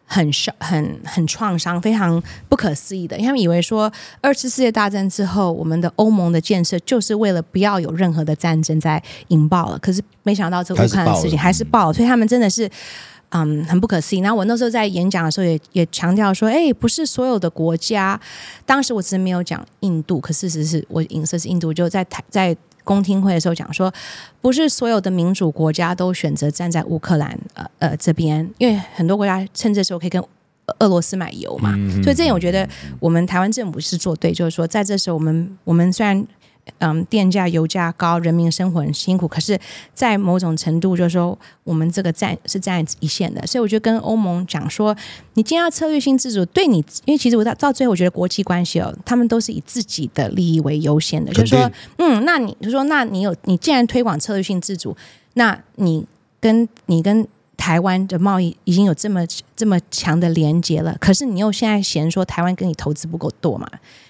[0.10, 3.16] 很伤、很很创伤，非常不可思议的。
[3.18, 3.92] 因为他们以为说，
[4.22, 9.78] 二次世界大战之后，我们的欧盟的建设就是为了不要有任何的战争在引爆了。
[9.80, 12.70] 可是没想到这个乌克兰的事情还是爆了，所以他们真的是
[13.30, 14.20] 嗯很不可思议。
[14.20, 18.18] 然后我那时候在演讲的时候也也强调说，哎，不是所有的国家，
[18.66, 22.56] 当时我只是没有讲印度，可事实是我影射是印度，就在台在。
[22.88, 23.94] 公听会的时候讲说，
[24.40, 30.24] 不是所有的民主国家都选择站在乌克兰呃呃这边，因为很多国家趁这时候可以跟
[30.80, 31.72] 俄罗斯买油嘛，
[32.02, 32.68] 所以这点我觉得
[33.00, 36.26] 我们台湾政府是做对，就是说在这时候我们我们虽然。
[36.80, 39.28] 嗯，电价、油价高，人民生活很辛苦。
[39.28, 39.60] 可是，
[39.94, 43.46] 在某种程度，就是说，我们这个站是站在一线的。
[43.48, 44.96] 所以，我就跟欧盟讲说，
[45.34, 51.32] 你既然要策略性自主，对你，因为其实我到到最后，我觉得国际关系哦，他们都是以自己的利益为优先的。
[51.34, 54.96] 就是说，嗯，那你就说，那你有，你既然推广策略性自主，
[55.34, 56.06] 那你
[56.40, 59.26] 跟你跟台湾的贸易已经有这么
[59.56, 63.68] 这么强的连接了，可是你又现在嫌说台湾跟你投资不够多嘛？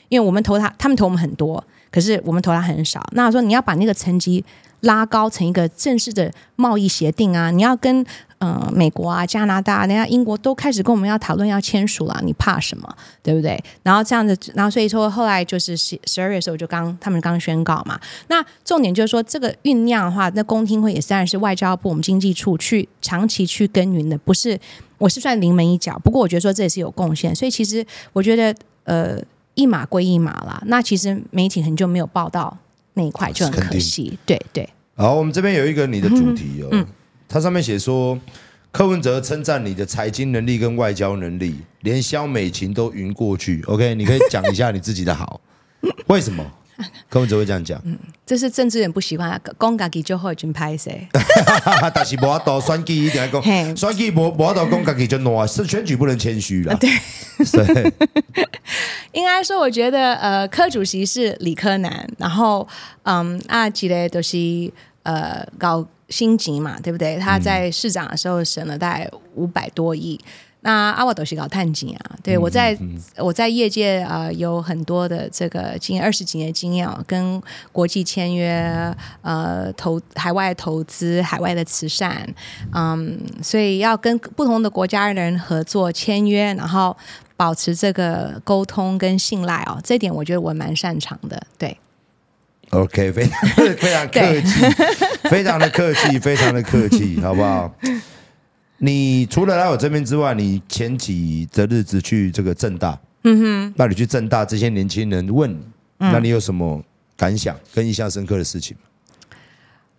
[0.10, 1.64] 因为我们投他，他们投我们很多。
[1.92, 4.44] 可是我们投他很少，那说你要把那个层级
[4.82, 8.06] 拉高成一个正式的贸易协定啊，你要跟
[8.38, 12.96] 呃美国啊、加拿大、人家英国都开始跟我们要讨论要签署了，你怕什么？
[13.24, 13.60] 对不对？
[13.82, 18.00] 然后这样子，然后所以说后来就是十十二月的时候就刚他们刚宣告嘛。
[18.28, 24.60] 那重点就是说这个酝酿的话，那公听会也当然是外交部我们经济处去长期去耕耘的，不是
[25.00, 29.20] 我是算临门一脚，不过我觉得说这也是有贡献，所以其实我觉得呃。
[29.58, 32.56] 一码归一码啦，那其实媒体很久没有报道
[32.94, 34.18] 那一块，就很可惜。
[34.26, 34.70] 对对。
[34.96, 36.86] 好，我们这边有一个你的主题哦，
[37.28, 38.18] 它上面写说
[38.72, 43.62] 柯文哲称赞你的财经能力跟外交能力，连肖美琴都晕过去。
[43.64, 45.42] OK，你可以讲一下你自己的好，
[46.08, 46.46] 为什么？
[47.10, 51.08] 柯文哲会这样讲，嗯，这是政治人不喜欢，讲家己就好，真拍谁。
[51.94, 53.42] 但是无法度选举一定要讲，
[53.76, 56.76] 选举无无法度讲家己就烂，是选举不能谦虚啦。
[56.76, 56.90] 对，
[57.74, 57.94] 对
[59.14, 62.68] 应该说，我觉得呃，柯主席是理科男，然后
[63.04, 64.38] 嗯，阿吉嘞都是
[65.04, 67.18] 呃搞星级嘛，对不对？
[67.18, 70.20] 他在市长的时候省了大概五百多亿。
[70.68, 72.78] 那阿瓦都是搞探景啊，对，我在
[73.16, 82.28] 我在业界啊、呃、有很多的这个经验，二十几年经验啊，跟国际签约，呃，投海外投资、海外的慈善，
[82.74, 86.98] 嗯，所以要跟不同的国家人合作签约，然后
[87.38, 91.78] 保持这个沟通跟信赖哦，这点我觉得我蛮擅长的，对。
[92.72, 93.50] OK，非常
[93.80, 94.50] 非常客气，
[95.30, 97.74] 非常的客气，非常的客气，好不好？
[98.80, 105.52] 你除了来我这边之外，你前几的日子去这个正大，嗯哼，那你去正大，这些年轻人问，
[105.98, 106.82] 嗯、那你有什么
[107.16, 108.78] 感想跟印象深刻的事情？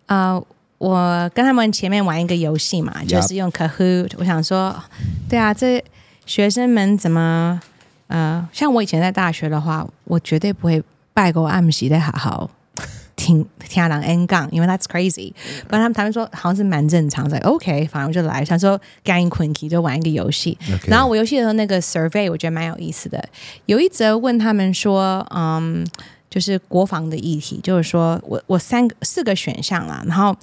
[0.06, 0.46] 啊、呃，
[0.78, 4.12] 我跟他们前面玩一个游戏嘛，就是用 Kahoot。
[4.16, 4.74] 我想说，
[5.28, 5.84] 对啊，这
[6.24, 7.60] 学生们怎么
[8.06, 12.50] 呃，像我以前在大学的话，我绝对不会拜过暗时的好好。
[13.18, 15.32] 听听人 N 杠，因为 that's crazy。
[15.66, 20.56] 不然他们他们说好像是蛮正常的，OK，反正我就来，想说 game quickie 就玩一个游戏。
[20.86, 23.28] 然后我游戏的时候那个 survey 我觉得蛮有意思的，
[23.66, 25.84] 有一则问他们说，嗯，
[26.30, 30.34] 就是国防的议题，就是说我我三个四个选项啦，然后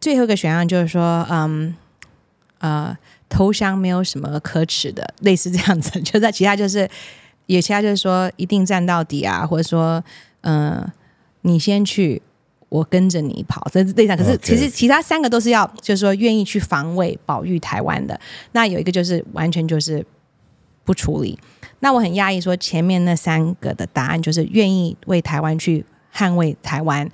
[0.00, 1.74] 最后一个选项就是说，嗯
[2.58, 6.90] 呃，投降没有什么可耻的，类似这样子， 就在其他就是
[7.46, 10.02] 有其他就是说一定战到底啊，或者说
[10.40, 10.72] 嗯。
[10.72, 10.92] 呃
[11.46, 12.20] 你先去，
[12.68, 13.66] 我跟着你跑。
[13.70, 18.18] 这是对上，可是其实其他三个都是要，就是说愿意去防卫、保育台湾的。
[18.52, 20.04] 那有一个就是完全就是
[20.84, 21.38] 不处理。
[21.80, 27.08] 那我很讶异，说前面那三个的答案就是愿意为台湾去捍卫台湾，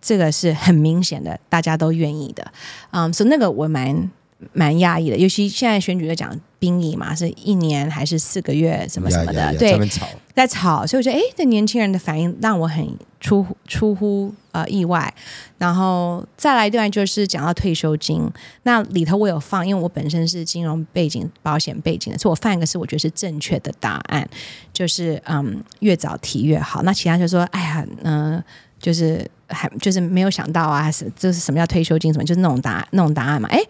[0.00, 2.52] 这个是很明显的，大家都愿意的。
[2.92, 4.10] 嗯，所以那个我蛮
[4.52, 9.88] 蛮讶异的，尤其现在选举在讲兵役嘛，是一年还是四个月，什么什么的，呀呀呀对，
[10.34, 12.86] 在吵，所以我觉得，哎，这年轻人的反应让我很
[13.20, 15.12] 出乎出乎呃意外。
[15.58, 18.28] 然后再来一段就是讲到退休金，
[18.64, 24.28] 那里头我有放，因为我本身是金融背景、保险背景的，所以我放一个是我觉得是正确的答案，
[24.72, 26.82] 就是嗯，越早提越好。
[26.82, 28.44] 那其他就说，哎呀，嗯、呃，
[28.80, 33.60] 就是还就是没有想到啊，是就是什么叫退休金什么，就是那种答那种答案嘛，哎。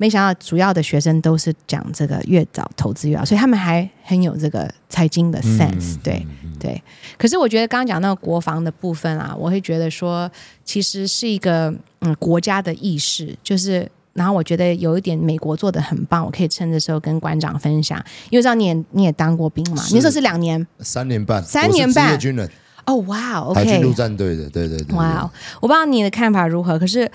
[0.00, 6.26] 没想到主要的学生都是讲这个越早投资越好，所以他们还很有这个财经的 sense，对
[6.58, 6.82] 对。
[7.18, 10.30] 可是我觉得刚刚讲到国防的部分啊，我会觉得说
[10.64, 22.50] 其实是一个嗯国家的意识，就是然后我觉得有一点美国做的很棒，我可以趁这时候跟馆长分享，因为知道你也你也当过兵嘛，你说是两年、三年半、三年半职业军人。
[22.86, 25.30] 哦，哇，OK，海军陆战队的，对对对，哇、wow，
[25.60, 27.10] 我不知道你的看法如何，可是。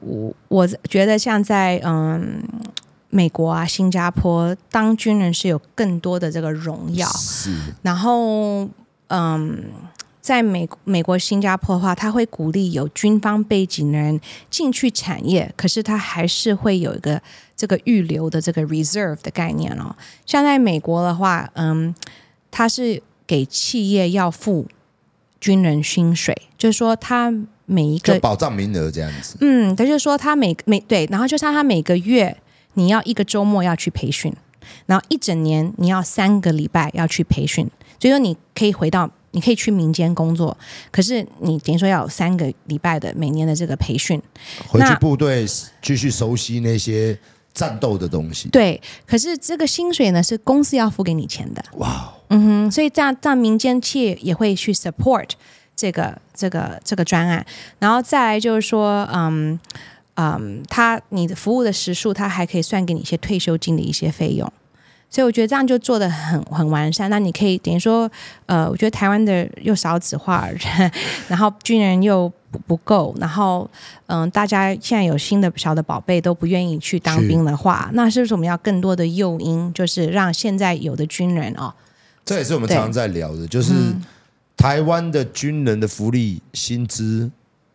[0.00, 2.42] 我我觉得像在嗯
[3.10, 7.52] 美国啊、新加坡当军人是有更多的这个荣耀，是。
[7.82, 8.68] 然后
[9.08, 9.64] 嗯，
[10.20, 14.20] 在美美国、新加坡的话，他会鼓励有军方背景的人
[14.50, 17.20] 进去产业，可是他还是会有一个
[17.56, 19.96] 这个预留的这个 reserve 的概念哦。
[20.26, 21.94] 像在美国的话，嗯，
[22.50, 24.66] 他是给企业要付
[25.40, 27.34] 军人薪水，就是说他。
[27.70, 32.34] 每一个保障名额这样子，嗯，他就是说他每每对，然后就像他每个月
[32.74, 34.32] 你要一个周末要去培训，
[34.86, 40.56] 然后一整年你要三个礼拜要去培训，所以说你可以回到你可以去民间工作，
[40.90, 44.18] 可是你等于说要有三个礼拜的每年的这个培训，
[44.66, 45.44] 回去部队
[45.82, 47.18] 继续熟悉那些
[47.52, 48.48] 战斗的东西。
[48.48, 55.32] 对，可是这个薪水呢是公司要付给你钱的，哇，嗯哼，所以这样这样民间企业也会去 support。
[55.78, 57.46] 这个这个这个专案，
[57.78, 59.56] 然后再来就是说，嗯
[60.16, 64.52] 嗯，他你的服务的时数，他还可以算给你一些退休金的一些费用，
[65.08, 67.08] 所以我觉得这样就做的很很完善。
[67.08, 68.10] 那你可以等于说，
[68.46, 70.48] 呃，我觉得台湾的又少子化，
[71.28, 73.70] 然后军人又不不够，然后
[74.06, 81.72] 嗯，大家现在有新的小的宝贝都不愿意去当兵的话，那是不是我们要更多的诱因，就是让现在有的军人哦，
[82.24, 83.72] 这也是我们常常在聊的，就是。
[83.72, 84.02] 嗯
[84.58, 87.30] 台湾的军人的福利、薪资，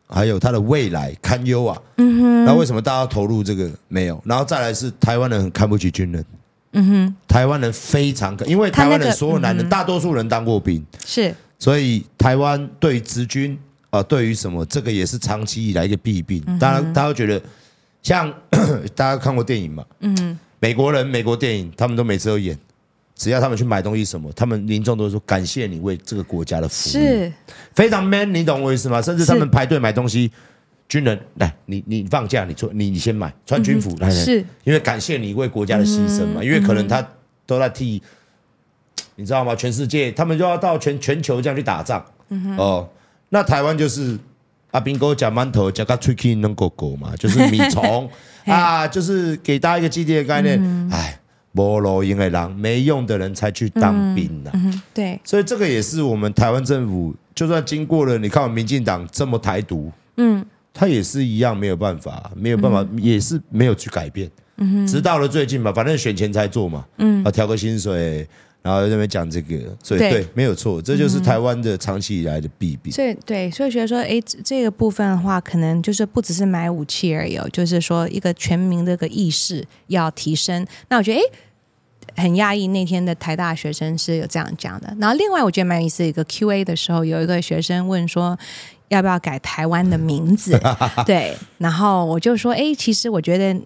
[0.05, 1.81] 还有他的未来堪忧啊。
[1.95, 2.45] 嗯哼。
[2.45, 3.71] 那为什么大家要投入这个？
[3.87, 4.21] 没有。
[4.25, 6.25] 然后再来是台湾人很看不起军人。
[6.73, 7.15] 嗯哼。
[7.25, 10.85] 台湾人非常，因为台湾人所有男人，大多数人当过兵。
[11.05, 11.33] 是。
[11.57, 13.57] 所以台湾对职军
[13.89, 16.43] 啊，对于什么这个也是长期以来一个弊病。
[16.59, 17.41] 大家大家都觉得，
[18.01, 18.29] 像
[18.93, 19.85] 大家看过电影嘛？
[20.01, 20.37] 嗯。
[20.59, 22.59] 美国人美国电影，他们都每次都演。
[23.15, 27.31] 只要他们去买东西什么，他们民众都说感谢你为这个国家的服务，是。
[27.75, 29.01] 非常 man，你懂我意思吗？
[29.01, 30.31] 甚至他们排队买东西，
[30.89, 34.43] 军人来，你你放假，你穿你你先买穿军服、嗯、来，是。
[34.63, 37.07] 因为感谢你为国家的牺牲嘛、嗯，因为可能他
[37.45, 38.01] 都在替，
[39.15, 39.55] 你知道吗？
[39.55, 42.89] 全世界他们就要到全全球这样去打仗，嗯、哦，
[43.29, 44.17] 那台湾就是
[44.71, 48.09] 阿兵哥夹馒头夹个脆皮能狗狗嘛，就是米虫。
[48.45, 50.59] 啊，就是给大家一个基地的概念，
[50.91, 51.22] 哎、嗯。
[51.53, 54.81] 没路用的人，没用的人才去当兵的、嗯嗯。
[54.93, 64.29] 对，所以这个也是我们台湾政府，就算经过了，你看我们民进党这么台独，嗯，他也是一样没有办法，没有办法，嗯、也是没有去改变。
[64.57, 68.27] 嗯，直到了最近嘛，反正选前才做嘛，嗯，啊，调个薪水，
[68.63, 72.91] 然后在那边讲这个，所以对，对，没有错，这就是台湾的长期以来的弊病。
[72.91, 80.65] 所以对，所以觉得说，哎，这个部分的话，可能就是不只是买武器而已，就是说一个全民的一个意识要提升。
[80.89, 81.23] 那我觉得，哎。
[82.15, 84.95] 很讶异，那天的台大学生是有这样讲的。
[84.99, 88.37] 然后另外，我觉得蛮有意思，一个 Q&A 的时候，有一个学生问说，
[88.89, 90.59] 要不要改台湾的名字？
[91.07, 93.59] 对，然后我就说，哎，其实我觉得。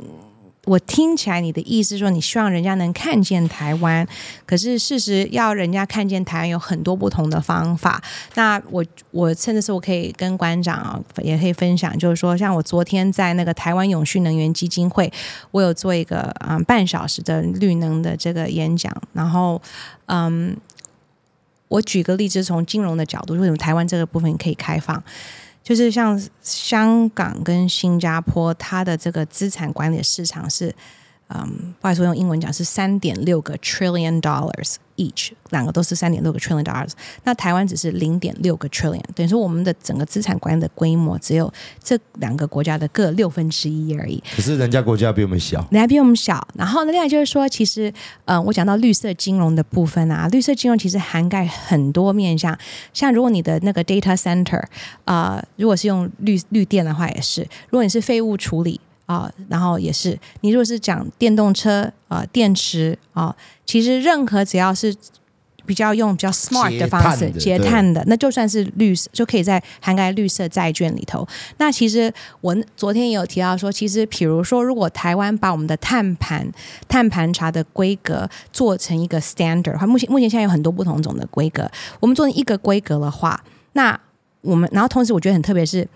[0.68, 4.06] 我听起来你的意思是说，你希望人家能看见台湾，
[4.46, 8.04] 可是事实要人家看见台湾有很多不同的方法。
[8.36, 15.10] 那我我甚至是我可以跟馆长啊也可以分享，就是说，像我昨天在那个台湾永续能源基金会，
[15.52, 19.62] 我有做一个嗯半小时的绿能的这个演讲，然后
[20.08, 20.54] 嗯，
[21.70, 25.02] 我举个例子，从金融的角度，为什么台湾这个部分可以开放？
[25.68, 30.74] 就是像香港跟新加坡，它的这个资产管理市场是，
[31.30, 36.92] 嗯，不好意思，我用英文讲是三点六个 trillion dollars each，两个都是三点六个 trillion dollars。
[37.26, 41.52] 那台湾只是零点六个 trillion，等于说我们的整个资产管理的规模只有
[41.84, 44.24] 这两个国家的各六分之一而已。
[44.34, 46.48] 可是人家国家比我们小，人家比我们小。
[46.56, 52.58] 然后呢，另外就是说，其实，嗯，我讲到绿色金融的部分啊，绿色金融其实涵盖很多面向，
[52.94, 54.64] 像如果你的那个 data center
[55.04, 58.80] 啊、呃，如果是用绿绿电的话，也是；如果你是废物处理。
[59.08, 63.36] 啊、哦，然后也是，你如果是讲电动车啊、呃，电池啊、哦，
[63.66, 64.96] 其实任何只要是
[65.66, 71.28] 比较用比较 smart 的方式节碳的，那就算是绿色，就可以在涵盖绿色债券里头。
[71.58, 76.50] 那其实我昨天也有提到说，其实比如说，如果台湾把我们的碳盘
[76.88, 83.42] 碳盘查的规格做成一个 standard 的话，目前目前现在有很多不同种的规格，我们做成一个规格的话，
[83.74, 83.98] 那
[84.42, 85.88] 我们然后同时我觉得很特别是。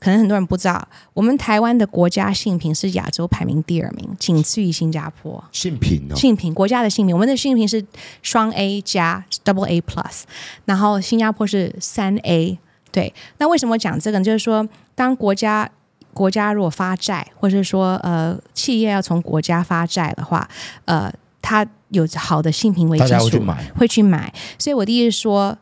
[0.00, 5.44] 可能很多人不知道，我们台湾的国家信评是亚洲排名第二名，仅次于新加坡。
[5.52, 7.84] 信评哦，信评国家的信评，我们的信评是
[8.22, 10.22] 双 A 加 Double A Plus，
[10.64, 12.58] 然后新加坡是三 A。
[12.90, 14.24] 对，那为什么讲这个呢？
[14.24, 15.70] 就是说，当国家
[16.14, 20.48] 国家如果发债，或者是说呃企业要从国家发债的话，
[20.86, 24.32] 呃，它有好的信评为基础，会去买，会去买。
[24.58, 25.58] 所以我的意思是说，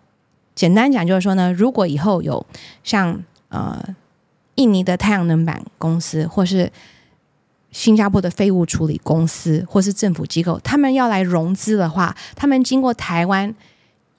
[0.54, 2.46] 简单讲就是说呢，如果以后有
[2.84, 3.82] 像呃。
[4.58, 6.70] 印尼的太阳能板公司，或是
[7.70, 13.54] 新加坡的废物处理公司，或是政府机构，他们要来融资的话，他们经过台湾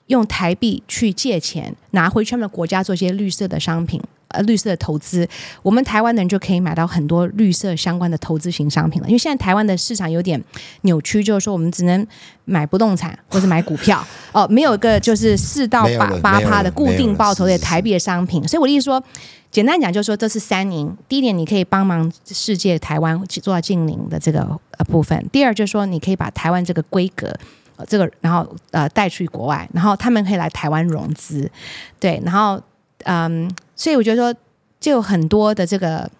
[0.06, 4.00] 用台币去借钱，拿回去他们的国家做一些绿色的商品。
[4.30, 5.28] 呃，绿色的投资，
[5.62, 9.08] 我们台湾的人就可以买到很多绿色相关的投资型商品了。
[9.08, 10.42] 因为现在台湾的市场有点
[10.82, 12.06] 扭曲，就是说我们只能
[12.44, 18.46] 买不动产或者买股票， 哦，没有一个就是四到八八趴的固定报酬的台币的商品。
[18.46, 19.02] 所以我的意思说，
[19.50, 20.96] 简单讲就是说，这是三赢。
[21.08, 24.40] 第一点，你可以帮忙世界台湾做到近零的这个
[24.78, 27.34] 呃部分；第二，就是说你可以把台湾这个规格，
[27.74, 31.50] 呃，这个然后呃带出去国外，然后他们可以来台湾融资，
[31.98, 32.62] 对，然后。
[33.04, 34.40] 嗯，所以我觉得说，
[34.80, 36.10] 就有很多的这个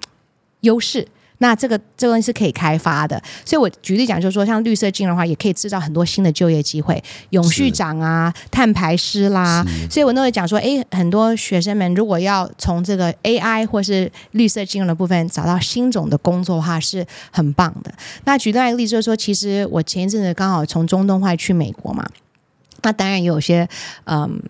[0.61, 1.07] 优势。
[1.43, 3.19] 那这个这个东西是可以开发的。
[3.47, 9.65] 所以我举例讲，就是说，像绿色金融的话，也可以制造很多新的就业机会，永续长啊，碳排师啦。
[9.91, 17.91] 所以我那会讲说，哎，很多学生们如果要从这个 AI 或是绿色金融的部分找到新种的工作的话，是很棒的。
[18.25, 22.07] 那举另外一个例子，就是说，其实我前一阵子刚好从中东会去美国嘛，
[22.83, 23.67] 那当然也有些
[24.05, 24.43] 嗯。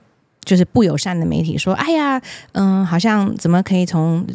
[0.51, 2.20] 就是不友善的媒体说：“哎呀，
[2.55, 4.26] 嗯，好像怎么可以从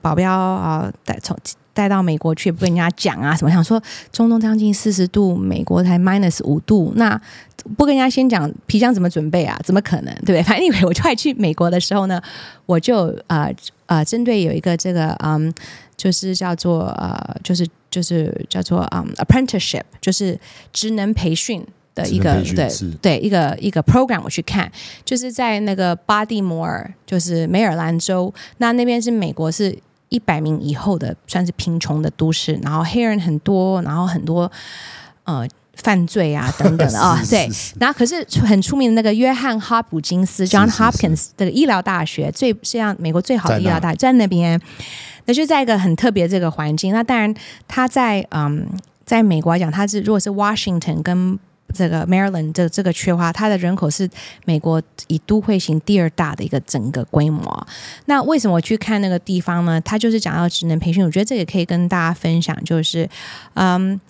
[0.00, 1.36] 保镖啊带从
[1.72, 3.50] 带到美国去，不跟人家讲啊什么？
[3.50, 7.20] 想说中东将近四十度，美国才 minus 五度，那
[7.76, 9.58] 不跟人家先讲皮箱怎么准备啊？
[9.64, 10.14] 怎么可能？
[10.24, 10.42] 对不对？
[10.44, 12.22] 反正因为我就快去美国的时候呢，
[12.66, 13.52] 我就呃
[13.86, 15.52] 呃，针对有一个这个嗯，
[15.96, 20.38] 就是叫做呃，就是就是叫做嗯 apprenticeship，就是
[20.72, 22.68] 职能培训。”的一个对
[23.00, 24.70] 对一个一个 program 我去看，
[25.04, 29.76] 就是在那个巴蒂摩尔，就是梅尔兰州，那那边是美国是
[30.08, 34.50] 一百名以后的算是贫穷的都市，然后黑人很多，然后很多
[35.24, 37.48] 呃犯罪啊 等等的啊、哦，对，
[37.80, 44.60] 然后可是很出名的那个约翰哈普金斯 John Hopkins 这个医疗大学，最实际上美国最好的医疗大学在那边，
[45.26, 47.34] 那就在一个很特别这个环境，那当然
[47.66, 48.66] 他在嗯
[49.04, 51.38] 在美国来讲，他是如果是 Washington 跟
[51.74, 54.08] 这个 Maryland 这这个区的话，它的人口是
[54.46, 57.66] 美国以都会型第二大的一个整个规模。
[58.06, 59.80] 那为什么我去看那个地方呢？
[59.80, 62.56] 它就是讲到职能培训，我觉得这也可以跟大家分享。
[62.64, 63.08] 就是，
[63.54, 64.00] 嗯，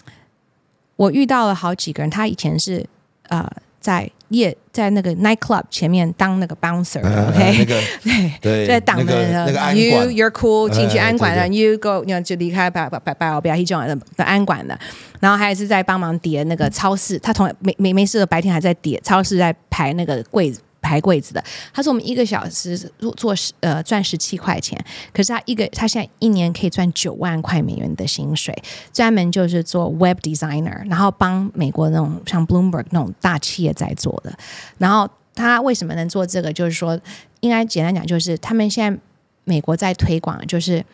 [0.96, 2.86] 我遇到了好几个人，他以前是
[3.28, 3.50] 呃
[3.80, 7.86] 在夜在那个 night club 前面当那个 bouncer，OK，、uh, okay?
[8.02, 14.78] 那个 对在挡的那个 you you're cool 进去安管的、uh, you go 你就离开把把把把不要一种的的安管的。
[15.20, 21.42] 然后还是在帮忙叠那个超市，他从没没没事的白天还在叠超市，在排那个柜子排柜子的。
[21.72, 22.78] 他说我们一个小时
[23.16, 24.78] 做十呃赚十七块钱，
[25.14, 28.54] 可是他一个他现在一年可以赚九万块美元的薪水，
[28.92, 34.36] 专门就是做 web designer，然后帮美国那种像 Bloomberg 那种大企业在做的。
[34.76, 36.52] 然后他为什么能做这个？
[36.52, 37.00] 就是说，
[37.40, 39.00] 应该简单讲，就是他们现在
[39.44, 40.84] 美国在推广，就是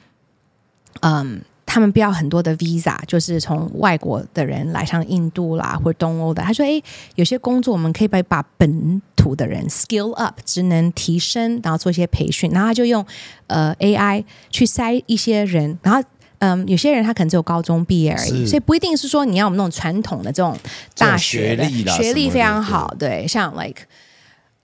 [1.01, 1.43] 嗯。
[1.73, 6.43] 他们不要很多的 visa，就是从外国的人来，像印度啦或者东欧的。
[6.43, 6.83] 他说：“诶，
[7.15, 12.51] 有些工作我们可以把把本土的人 skill up，职能提升，然后做一些培训。
[12.51, 13.07] 然后他就用
[13.47, 15.79] 呃 AI 去筛一些人。
[15.81, 16.03] 然后
[16.39, 20.59] 嗯，有些人他可能只有高中毕业而已，所以不一定是说你要我们那种传统的这种
[20.97, 22.93] 大学的学历，学历非常好。
[22.99, 23.83] 对，像 like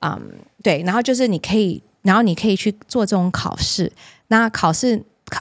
[0.01, 0.21] 嗯，
[0.61, 3.93] 对，然后就是你可以，然后你可以去做这种考试。
[4.27, 5.01] 那考试
[5.31, 5.41] 考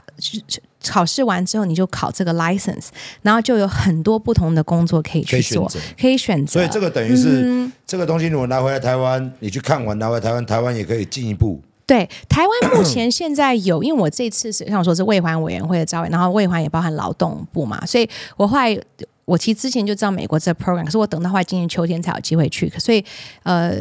[0.90, 2.86] 考试完之后，你就考这个 license，
[3.22, 5.70] 然后就有很多不同的工作可以去做，
[6.00, 6.52] 可以选择。
[6.54, 11.60] 所以这个等于是、嗯、这个东西，如果拿回来台湾，你去看完拿回来台湾，台湾也可以进一步。
[11.86, 18.78] 对，台湾目前现在有，因为我这次是像我说是卫环委员会的招委，然后卫环也包含劳动部嘛，所以我后来。
[19.26, 23.04] 我其实之前就知道美国这个 program，可是我等到话今年秋天才有机会去，所以
[23.42, 23.74] 呃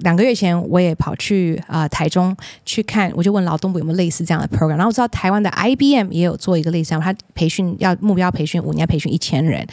[0.00, 2.36] 两个月前我也跑去啊、台中
[2.66, 9.66] 去看，我就问劳动部有没有类似这样的 program，然后我知道台湾的 IBM 也有做一个类似，他培训要目标培训五年培训一千人，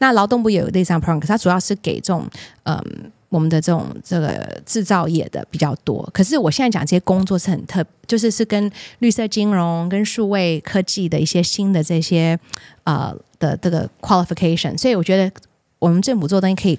[0.00, 2.28] 那劳动部也有类似 program，它主要是给这种
[2.64, 3.10] 嗯。
[3.32, 12.38] 我们的这种这个制造业的比较多，可是我现在讲这些工作是很特，就是是跟绿色金融、跟数位科技的一些新的这些
[12.84, 15.32] 呃的这个 qualification，所以我觉得
[15.78, 16.78] 我们政府做东西可以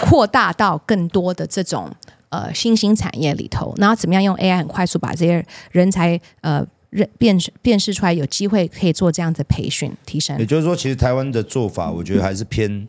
[0.00, 1.90] 扩大到更多的这种
[2.28, 10.38] 呃新兴产业里头，然后怎么样用 AI 很快速把这些人才呃认辨识辨识出来，有机会可以做这样子培训提升。
[10.38, 12.86] 也就是说，其实台湾的做法，我觉得还是偏。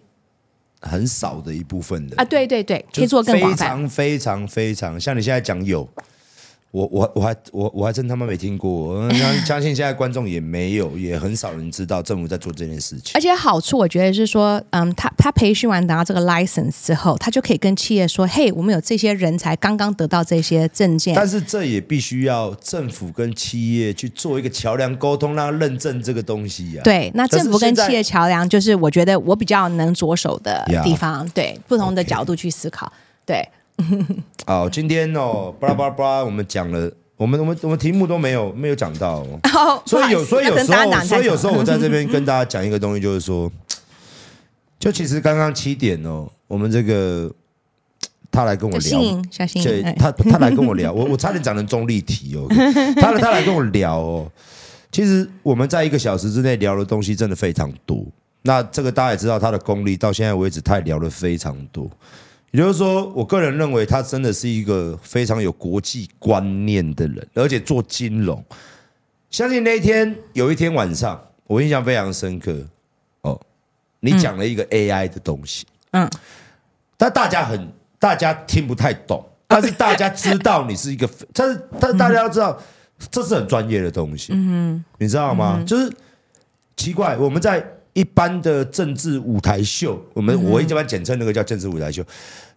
[0.82, 5.88] 很少的一部分的啊，对对对，可以做更广泛，非常非常非常，像你现在讲有。
[6.72, 13.14] 我我我还我我还真他妈没听过，相相信现在观众也没有，也很少人知道政府在做这件事情。
[13.16, 21.16] 而且好处我觉得是说，嗯，他他培训完拿到这个 license 之后，他就可以跟企业说，嘿，我们有这些人才刚刚得到这些证件。
[21.16, 26.84] 但是这也必须要政府跟企业去做一个桥梁沟通，让他认证这个东西呀、啊。
[26.84, 32.92] 对，那政府跟企业桥梁就是我觉得我比较能着手的地方，对，不同的角度去思考，
[33.26, 33.48] 对。
[34.46, 43.52] 好，今天哦，巴拉巴拉巴拉，我们讲了，我们我们我们题目都没有没有讲到、哦，所以有所以有时候，所以有时候我在这边 跟大家讲一个东西，就是说，
[44.80, 47.32] 就其实刚刚七点哦，我们这个
[48.32, 52.48] 他来跟我聊，小心，对，他他来跟我聊，我我差点讲成中立题哦，
[53.00, 54.32] 他他来跟我聊哦，
[54.92, 58.04] 其实我们在一个小时之内聊的东西真的非常多，
[58.42, 61.88] 那这个大家也知道，他的功力到现在为止，他也聊了非常多。
[62.52, 68.44] 也就是说，我个人认为他真的是一个非常有国际观念的人，而且做金融。
[69.30, 72.56] 相信那一天有一天晚上，我印象非常深刻。
[73.22, 73.40] 哦，
[74.00, 76.10] 你讲了一个 AI 的东西，嗯，
[76.96, 77.70] 但大家很
[78.00, 82.58] 大家听不太懂，但是大家知道你是一个， 但是但大家要知道，
[83.12, 85.62] 这是很专业的东西，嗯，你知道吗？
[85.68, 85.92] 就是
[86.78, 87.74] 奇怪，我们在。
[87.98, 92.04] 一般的政治舞台秀，我们我一般简称那个叫政治舞台秀，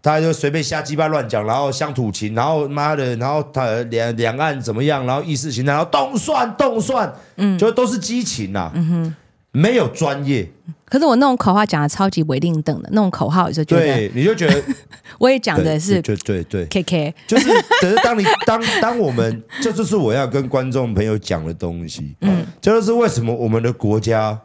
[0.03, 9.16] 大家就随便瞎鸡巴乱讲，然后乡土情，然后妈的，然后他两两岸怎么样，然后意识形态，然后动算动算，嗯，就都是激情呐，嗯哼，
[9.53, 10.47] 没有专业。
[10.84, 14.62] 可是我那种口号讲的超级违令等的那种口号，就觉得对，你就觉得
[15.18, 17.49] 我也讲的是对对对，K K，就是
[17.80, 24.38] 可是当你当当我们这就是我要跟观众朋友讲的东西，嗯，这就是为什么我们的国家。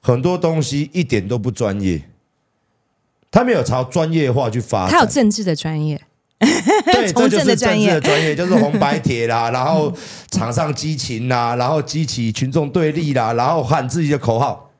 [0.00, 2.02] 很多东西一点都不专业，
[3.30, 4.90] 他没有朝专业化去发展。
[4.90, 6.00] 他有政治的专业，
[6.38, 9.94] 对， 这就是政治的专业，就是红白帖啦， 然后
[10.30, 14.70] 场上激情啦，然后激起群众对立啦，然后喊自己的口号。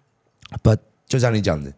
[0.62, 0.74] 不，
[1.06, 1.70] 就像你讲的，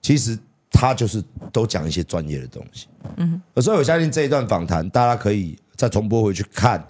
[0.00, 0.38] 其实
[0.70, 1.22] 他就是
[1.52, 2.86] 都讲一些专业的东西。
[3.16, 6.86] 嗯，所以我相信这一段访谈，大家可以再重播回去看。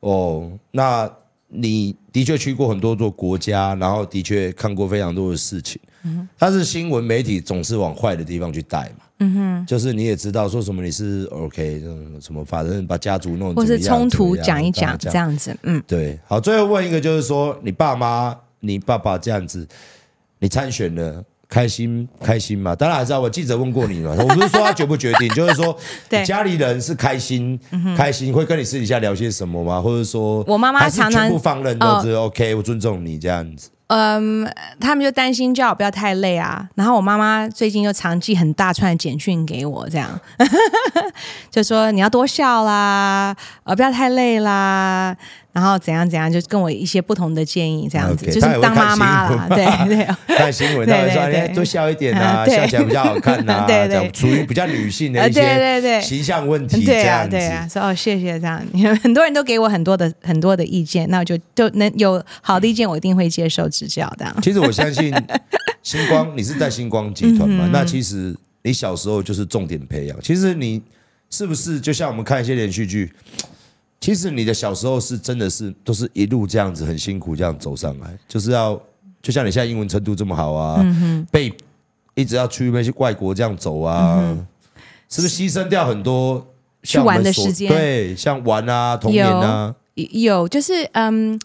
[0.00, 1.10] 哦，那。
[1.50, 5.80] 你的确去过很多座国家，然后的确看过非常多的事情。
[6.04, 9.04] 嗯，但是新闻媒体总是往坏的地方去带嘛。
[9.18, 11.82] 嗯哼，就是你也知道说什么你是 OK，
[12.20, 15.54] 什么反正把家族弄，或是冲突讲一讲这样子。
[15.64, 16.18] 嗯，对。
[16.26, 19.66] 好，最后问一个，就是说你爸妈、你爸爸这样子，
[20.38, 21.22] 你参选了。
[21.50, 22.76] 开心开心嘛？
[22.76, 24.14] 当然还是要我记者问过你嘛。
[24.16, 25.76] 我不是说他决不决定， 就是说
[26.24, 27.58] 家里人是开心
[27.96, 29.80] 开心，会跟你私底下聊些什么吗？
[29.80, 33.68] 或者说我妈妈常常全部放任都是 OK，我尊重你这样子。
[33.88, 34.48] 嗯，
[34.78, 36.68] 他们就担心叫我不要太累啊。
[36.76, 40.08] 然后我妈妈最近又常寄很大串的简讯给我，这样
[41.50, 43.34] 就说你要多笑啦，
[43.64, 45.16] 呃，不要太累啦。
[45.52, 58.64] 然后怎样怎样，就跟我一些不同的建议，这样子 okay, 就是当妈妈啦，对对，看新闻，他会 说哎多笑一点啊， 笑起来比较好看 呐，对对，处于比较女性的一些对对对形象问题这样子，对啊，说哦谢谢这样，
[59.02, 64.36] 很多人都给我很多的很多的意见，那我就就能有好的意见，我一定会接受指教的。
[64.42, 65.12] 其实我相信
[65.82, 67.68] 星光，你是在星光集团嘛？
[67.72, 70.80] 那其实你小时候就是重点培养，其实你
[71.28, 73.10] 是不是就像我们看一些连续剧？
[74.00, 78.80] 其实你的小时候是真的是都是一路这样子很辛苦这样走上来，就是要
[79.20, 80.84] 就像你现在英文程度这么好啊，
[81.30, 81.52] 被
[82.14, 84.36] 一直要去那些外国这样走啊，
[85.08, 86.46] 是不是牺牲掉很多
[86.82, 87.68] 去玩的时间？
[87.68, 91.38] 对，像玩啊，童年啊，有，有就是嗯。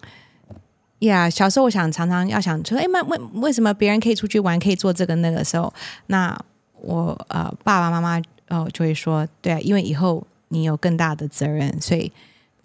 [1.00, 5.72] 呀，小时候我想常常要想说，哎，为为为什么别人可以出去玩，可以做这个那个时候，
[6.08, 6.36] 那
[6.82, 12.12] 我呃爸爸妈妈哦就会说，对啊，因为以后你有更大的责任，所以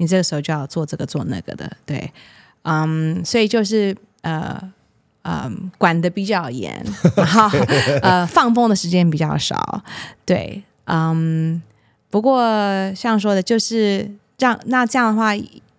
[0.01, 2.13] 你这个时候就要做这个做那个的，对，
[2.63, 4.59] 嗯，所以就是呃
[5.23, 6.85] 嗯管得比较严，
[7.15, 7.49] 然后
[8.03, 9.85] 呃放风的时间比较少，
[10.25, 11.63] 对，嗯，
[12.09, 12.43] 不过
[12.95, 15.31] 像说的，就是这样，那这样的话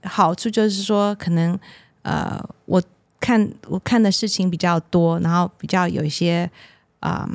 [0.04, 1.60] 好处就是说可能。
[2.04, 2.82] 呃，我
[3.20, 6.50] 看我看的事情比较多，然后比较有一些，
[7.02, 7.30] 嗯，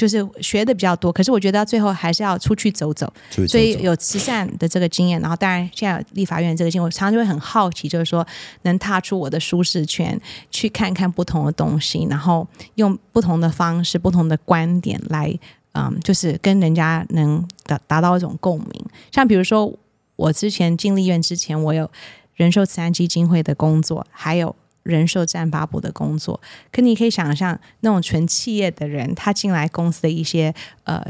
[0.00, 1.12] 就是学的比较多。
[1.12, 5.20] 可是我觉得最后还是要出去走走，走走，所以有慈善的这个经验。
[5.20, 8.26] 然后当然现在有立法院这个经验，我常常就会很好奇，就是说
[8.62, 10.18] 能踏出我的舒适圈，
[10.50, 15.38] 去看看不同的东西，然后用不同的方式、不同的观点来，
[15.72, 18.84] 嗯，就是跟人家能达达到一种共鸣。
[19.12, 19.70] 像比如说
[20.16, 21.90] 我之前进立院之前，我有。
[22.36, 26.40] 人寿慈善基金会的工作，还有人寿占八部的工作，
[26.72, 30.54] 可你可以想象，那种纯企业的人，他进来公司的一些
[30.84, 31.04] 呃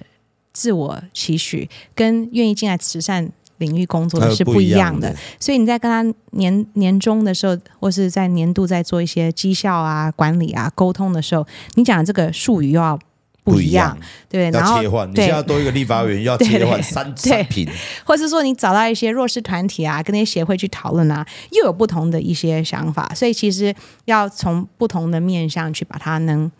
[0.53, 5.15] 自我期许，跟愿意进来慈善领域工作的是不一样的。
[5.39, 12.99] 所以你在跟他年年终的时候，或是在年度在做一些绩效啊、管理啊、沟通的时候，你讲的这个术语又要。
[13.51, 13.97] 不一样，
[14.29, 17.69] 对，然后切换，你现在多一个立法委员要 切换三三品，
[18.05, 23.75] 或者是说你找到一些弱势团体啊，跟那些协会去讨论啊，又有不同的一些想法，所以其实
[24.05, 26.51] 要从不同的面向去把它能。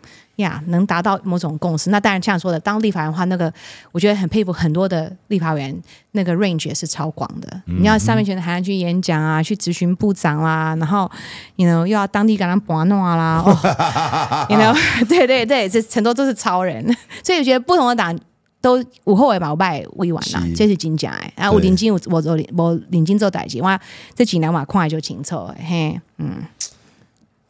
[0.41, 2.59] 呀，能达到某种共识，那当然这样说的。
[2.59, 3.51] 当立法人的话，那个
[3.91, 5.81] 我觉得很佩服很多的立法委员，
[6.11, 7.47] 那个 range 也是超广的。
[7.65, 11.09] 嗯、你要上面前还要去演讲啊，去咨询部长啦，然后
[11.55, 14.75] 你 you know 又要当地跟他玩弄啊啦，你 you know
[15.09, 16.85] 对对对，这很多都是超人。
[17.23, 18.17] 所以我觉得不同的党
[18.61, 21.33] 都无后尾把我拜未完啦，这是金奖哎。
[21.35, 23.79] 然后我领金我我我我领金做代金，哇，
[24.15, 26.43] 这几年嘛看来就清楚嘿，嗯。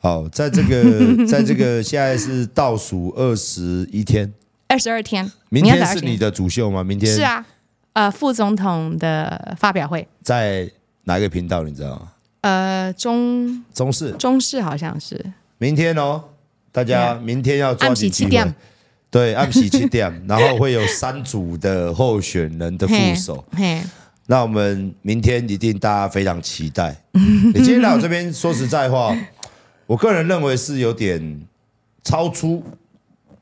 [0.04, 4.34] 好，在这个， 在这个现在是倒数二十一天，
[4.68, 6.84] 二十二天，明天是你的主秀吗？
[6.84, 7.46] 明天是啊，
[7.94, 10.68] 呃，副总统的发表会在
[11.04, 11.62] 哪一个频道？
[11.62, 12.12] 你知道吗？
[12.42, 15.24] 呃，中中视，中视好像是
[15.60, 16.24] 明天哦，
[16.72, 18.54] 大家明天要抓紧机会，
[19.12, 23.46] 对，按喜七点， 然后会有三组的候选人的副手，
[24.26, 26.96] 那我们明天一定大家非常期待。
[27.12, 29.16] 你今天来我这边，说实在话。
[29.92, 31.46] 我个人认为是有点
[32.02, 32.64] 超出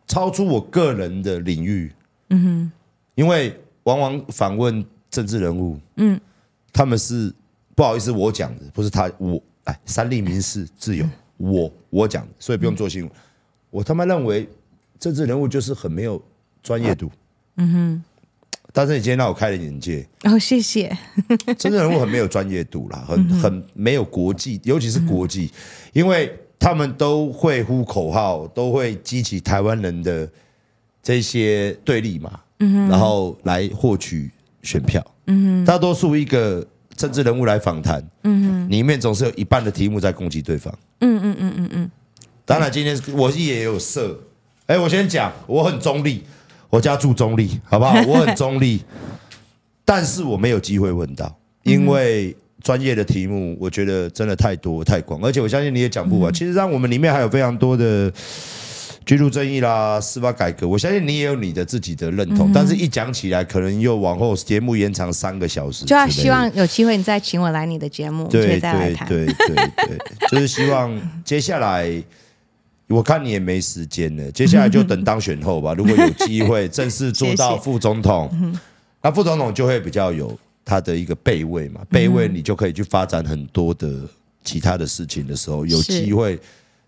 [0.07, 1.93] 超出我个人的领域，
[2.29, 2.71] 嗯哼，
[3.13, 6.19] 因为往往访问政治人物，嗯，
[6.73, 7.31] 他们是
[7.75, 11.05] 不好意思，我讲的不是他，我哎，三立民事自由，
[11.37, 13.11] 我我讲的，所以不用做新闻。
[13.69, 14.49] 我他妈认为
[14.97, 16.19] 政治人物就是很没有
[16.63, 17.11] 专业度，
[17.57, 18.03] 嗯哼。
[18.71, 20.95] 但是你今天让我开了眼界，哦，谢谢。
[21.57, 25.51] 政治人物很没有专业度啦，很很没有国际，尤其是国际。
[25.93, 30.29] 因为他们都会呼口号，都会激起台湾人的
[31.01, 34.29] 这些对立嘛，嗯然后来获取
[34.61, 35.03] 选票。
[35.27, 36.65] 嗯大多数一个
[36.95, 40.73] 政治人物来访谈，嗯里面总是有一半的题目在攻击对方。
[41.01, 41.91] 嗯嗯嗯嗯嗯。
[42.45, 44.19] 当然，今天我也有设。
[44.65, 46.23] 哎，我先讲，我很中立，
[46.69, 47.93] 我家住中立，好不好？
[48.07, 48.81] 我很中立，
[49.83, 52.35] 但是我没有机会问到，因为。
[52.61, 56.31] 专业的题目，我觉得真的太多太广，而且我相信你也讲不完。
[56.33, 58.11] 其实，让我们里面还有非常多的
[59.05, 62.51] 居住正义啦、司法改革，我相信你也有你的自己的认同。
[62.53, 65.85] 但是，一讲起来，可能又往后节目延长三个小时。
[65.85, 69.97] 就要希望有机会你再请我来你的节目，对对对对对，
[70.29, 70.91] 就是希望
[71.23, 71.89] 接下来，
[72.89, 75.73] 我看你也没时间了，接下来就等当选后吧。
[75.77, 78.29] 如果有机会正式做到副总统，
[79.01, 80.37] 那副总统就会比较有。
[80.65, 84.01] 他的一个备位嘛，备位你就可以去发展很多的
[84.43, 86.39] 其他的事情的时候，有机会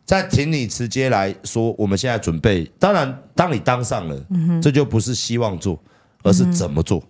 [0.06, 2.70] 再请你直接来说，我们现在准备。
[2.78, 4.26] 当然，当你当上了，
[4.62, 5.80] 这就不是希望做，
[6.22, 7.02] 而是怎么做，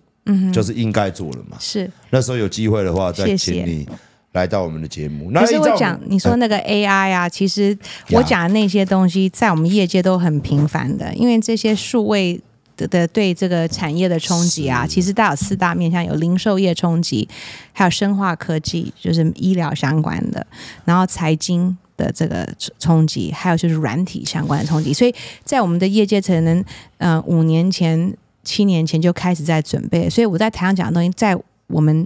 [0.50, 1.58] 就是应该做了嘛。
[1.60, 3.86] 是那时候有机会的话，再请你
[4.32, 5.30] 来到我们的节目。
[5.30, 7.76] 那是我讲，你说那个 AI 啊，其实
[8.10, 12.40] 我讲的那些东西，在我们业界都很频繁的，因为这些数位。
[12.88, 17.28] 的对这个产业的冲击啊，其实大有四大面向，有零售业冲击，
[17.72, 20.44] 还有生化科技，就是医疗相关的，
[20.84, 22.48] 然后财经的这个
[22.80, 24.92] 冲击，还有就是软体相关的冲击。
[24.92, 25.14] 所以
[25.44, 26.64] 在我们的业界，可能
[26.96, 28.12] 呃五年前、
[28.42, 30.10] 七年前就开始在准备。
[30.10, 32.04] 所以我在台上讲的东西，在我们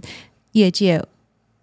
[0.52, 1.02] 业界，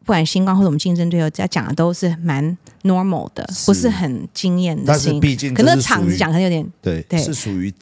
[0.03, 4.83] 不管新光或者我们竞争对手在讲的都是蛮 normal 的，不是很惊艳的。
[4.87, 7.73] 但是毕竟可能场子讲可能有点对对，是属于。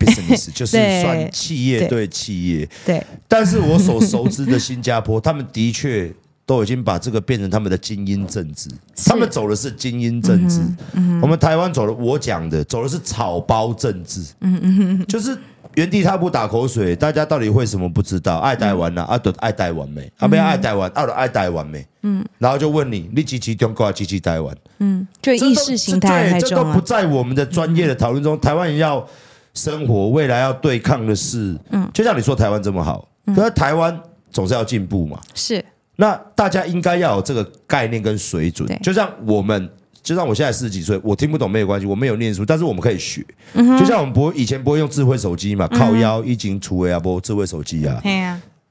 [0.00, 2.08] business 就是算企业对。
[2.08, 6.12] 企业，对，但是我所熟知的新加坡， 他们的确
[6.44, 8.68] 都已经把这个变成他们的精英政治，
[9.04, 10.58] 他们走的是精英政治，
[10.94, 15.38] 嗯嗯、我们台湾走的，我讲的走的是草包政治，嗯嗯、就是
[15.76, 18.38] 原地踏步打口水，大家到底为什么不知道？
[18.38, 20.10] 爱台湾呐，啊，都爱台湾没？
[20.18, 21.86] 啊，不要爱台湾，啊，都爱台湾没？
[22.02, 24.56] 嗯，然后就问你，你支持中国还是支持台湾？
[24.78, 28.40] 嗯，就意识形态太重，这都不在我们的专业的讨论中。
[28.40, 29.06] 台湾人要
[29.52, 34.00] 生活，未来要对抗的是，嗯，就像你说台湾这么好，可是台湾
[34.30, 35.62] 总是要进步嘛，是。
[35.96, 39.70] 那大家应该要有这个概念跟水准，就像我们，
[40.06, 43.26] 就像我现在四十几岁，我听不懂没有关系，我没有念书，但是我们可以学。
[43.52, 48.00] 就像我们不会以前不会用智慧手机嘛，靠腰一经出位啊，不智慧手机啊，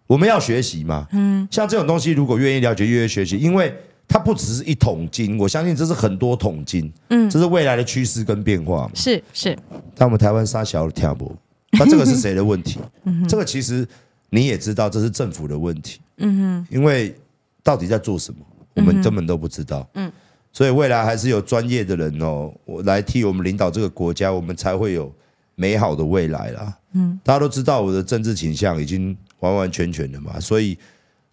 [0.07, 1.05] 我们要学习嘛。
[1.11, 3.75] 嗯，像这种东西，如果愿意了解，愿意学习，因为
[4.07, 6.89] 它不只是一桶金，我相信这是很多桶金。
[7.09, 8.91] 嗯，这是未来的趋势跟变化嘛。
[8.93, 9.57] 是是。
[9.93, 11.36] 但我们台湾杀小跳不，
[11.71, 12.79] 那这个是谁的问题？
[13.27, 13.86] 这个其实
[14.29, 15.99] 你也知道，这是政府的问题。
[16.19, 17.13] 嗯哼，因为
[17.61, 18.39] 到底在做什么，
[18.75, 19.86] 我们根本都不知道。
[19.95, 20.09] 嗯，
[20.56, 25.14] 所以未来还是有专业的人哦，我来替我们领导这个国家，我们才会有
[25.56, 26.74] 美好的未来啦。
[26.93, 30.78] 嗯，大家都知道我的政治倾向已经完完全全的嘛，所以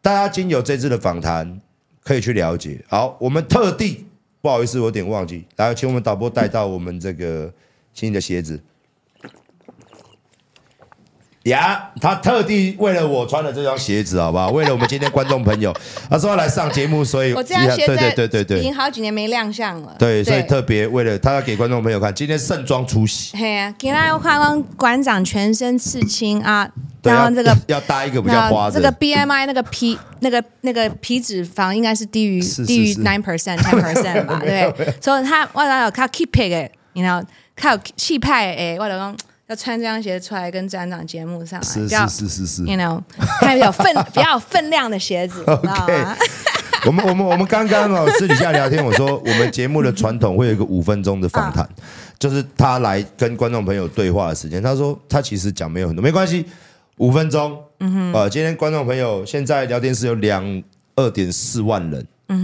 [0.01, 1.61] 大家经由这次的访谈
[2.03, 2.85] 可以去了解。
[2.89, 4.05] 好，我们特地
[4.41, 7.49] 不好意思，我有点忘记，来请我们导播带到我们这个
[7.95, 8.61] 新的鞋子。
[11.45, 14.51] 呀，yeah, 他特地为了我穿了这双鞋子，好不好？
[14.51, 15.74] 为了我们今天观众朋友，
[16.09, 19.97] 他说要来上节目，所以我这双鞋子对对对对已经好几年没亮相了。
[19.99, 23.36] 对，所以特别为了他要给观众朋友看，今天盛装出席。
[23.36, 26.70] 嘿啊，给大家看看馆长全身刺青啊，
[27.03, 28.72] 然后这个要搭一个比较花的。
[28.72, 34.38] 这个 BMI 那个皮那个那个皮脂肪应该是低于低于 nine percent ten percent 吧？
[34.47, 36.70] 对，所以他为了有他 keep it 哎，
[37.03, 37.26] 然后
[37.57, 39.16] 他有气派哎，为了讲。
[39.53, 42.98] 要穿这双鞋出来跟站长节目上来，是是是是是，you know，
[43.40, 43.84] 还有分
[44.14, 45.44] 比较有分量的鞋子。
[45.44, 46.07] OK，
[46.86, 51.68] 我们我们我们刚刚哦私底下聊天，我说我们节目的传统会有一个五分钟的访谈，
[52.18, 54.62] 就是他来跟观众朋友对话的时间。
[54.62, 56.46] 他说他其实讲没有很多，没关系，
[56.96, 57.59] 五分钟。
[57.80, 60.62] 嗯哼，呃，今天观众朋友现在聊天室有两
[60.96, 62.07] 二点四万人。
[62.28, 62.42] 嗯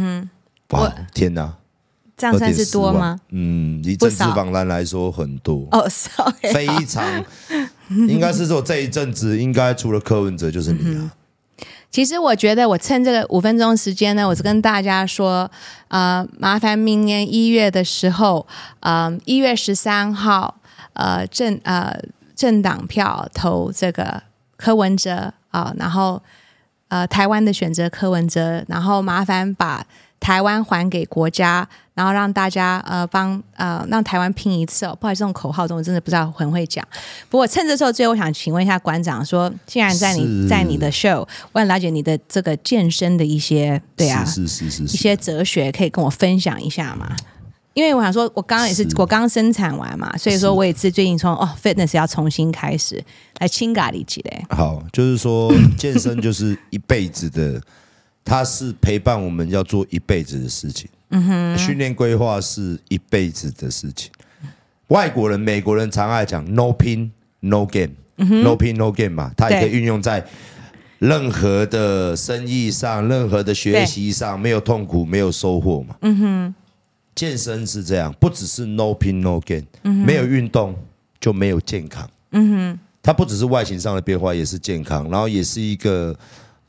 [0.69, 1.55] 哼，哇，天哪！
[2.19, 3.19] 这样算是多吗？
[3.31, 7.25] 嗯，以政治访谈来说很多哦，sorry，非常
[7.89, 11.13] 应该是说这一阵子应该除了柯文哲就是你啊。
[11.93, 15.49] 其实我觉得我趁这个五分钟时间呢，我是跟大家说，
[15.87, 18.45] 呃，麻烦明年一月的时候，
[18.81, 20.57] 呃，一月十三号，
[20.95, 21.97] 呃，政呃
[22.35, 24.21] 政党票投这个
[24.57, 26.21] 柯文哲啊，然后
[26.89, 29.87] 呃台湾的选择柯文哲，然后麻烦把。
[30.21, 34.97] 台湾还给国家，然后让大家呃帮呃让台湾拼一次哦。
[35.01, 36.87] 不好意思，这种口号中我真的不知道很会讲。
[37.29, 47.17] 不过趁这时候，最后我想请问一下馆长说，说既然在你在你的 show，我想了解你的这个健身的一些对啊，是是是，是，一些哲学可以跟我分享一下吗？
[47.75, 53.03] 因为我想说，我刚刚也是，是我刚生产完嘛，所以说我也是最近从哦 fitness 要重新开始
[53.39, 54.45] 来清咖喱鸡嘞。
[54.51, 57.63] 好，就是说健身就是一辈子的。
[58.29, 64.11] 它是陪伴我们要做一辈子的事情，嗯哼，训练规划是一辈子的事情。
[64.89, 67.09] 外国人、美国人常爱讲 “no pain
[67.41, 70.23] no gain”，嗯哼，“no pain no gain” 嘛，它也可以运用在
[70.99, 75.97] 任何的生意上、任何的学习上，没有痛苦，没有收获嘛。
[76.03, 76.55] 嗯哼，
[77.15, 80.77] 健身是这样，不只是 “no pain no gain”，没有运动
[81.19, 82.07] 就没有健康。
[82.33, 86.15] 嗯哼，它不只是外形上的变化，也是健康，然后也是一个。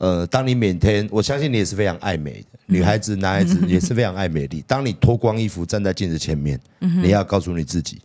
[0.00, 4.64] 呃，当你每天，我相信你也是非常爱美的女孩子、 男孩子也是非常爱美丽。
[4.66, 8.00] 当你脱光衣服站在镜子前面，你要告诉你自己，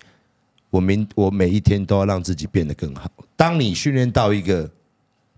[0.70, 3.10] 我明我每一天都要让自己变得更好。
[3.38, 4.70] 当你训练到一个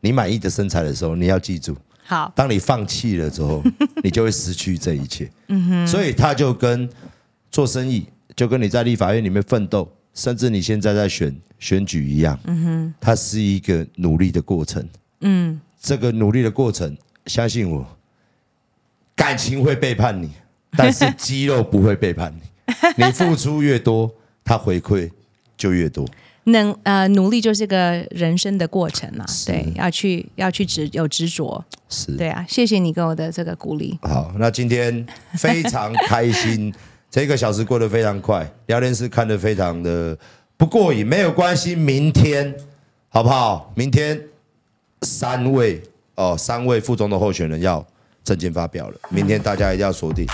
[0.02, 2.34] 你满意的身材的时候，你要记住，好。
[2.36, 3.62] 当你放弃了之后，
[4.04, 5.30] 你就会失去这一切。
[5.50, 5.88] 嗯哼。
[5.88, 6.90] 所以他就跟
[7.52, 12.40] 做生意，就跟你在立法院里面奋斗，甚至你现在在选选举一样。
[12.46, 12.94] 嗯哼。
[13.00, 14.84] 它是一个努力的过程。
[15.22, 15.62] 嗯。
[15.82, 17.86] 这个努力的过程，相信我，
[19.16, 20.32] 感情会背叛你，
[20.72, 22.42] 但是肌肉不会背叛你。
[22.98, 24.12] 你付出越多，
[24.44, 25.10] 它回馈
[25.56, 26.06] 就越多。
[26.46, 29.26] 能呃，努力就是个人生的过程嘛。
[29.28, 31.64] 是对，要去要去执有执着。
[31.90, 33.98] 是，对啊，谢谢你给我的这个鼓励。
[34.02, 36.74] 好，那今天非常开心，
[37.10, 40.18] 这一个小时过得非常快，聊天室看得非常的
[40.58, 42.54] 不过瘾，没有关系，明天
[43.10, 43.72] 好不好？
[43.76, 44.22] 明天。
[45.08, 45.82] 三位
[46.16, 47.86] 哦，三位副总统候选人要
[48.24, 50.26] 证件发表了，明天大家一定要锁定，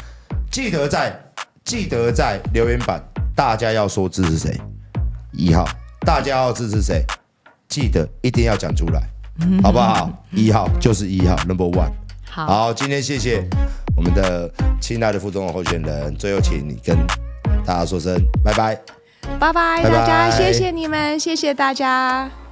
[0.52, 1.16] 记得在
[1.64, 3.00] 记得在留言板，
[3.36, 4.60] 大家要说支持谁，
[5.32, 5.64] 一号，
[6.02, 7.04] 大家要支持谁，
[7.70, 9.02] 记得一定要讲出来，
[9.62, 10.12] 好不好？
[10.32, 11.92] 一号就是一号，Number One。
[12.28, 13.48] 好，好，今天谢谢
[13.96, 14.52] 我们的
[14.82, 16.98] 亲爱的副总统候选人，最后请你跟
[17.64, 18.76] 大家说声拜拜，
[19.40, 19.92] 拜拜，拜拜。
[19.92, 22.43] 大家，谢谢你们，谢谢大家。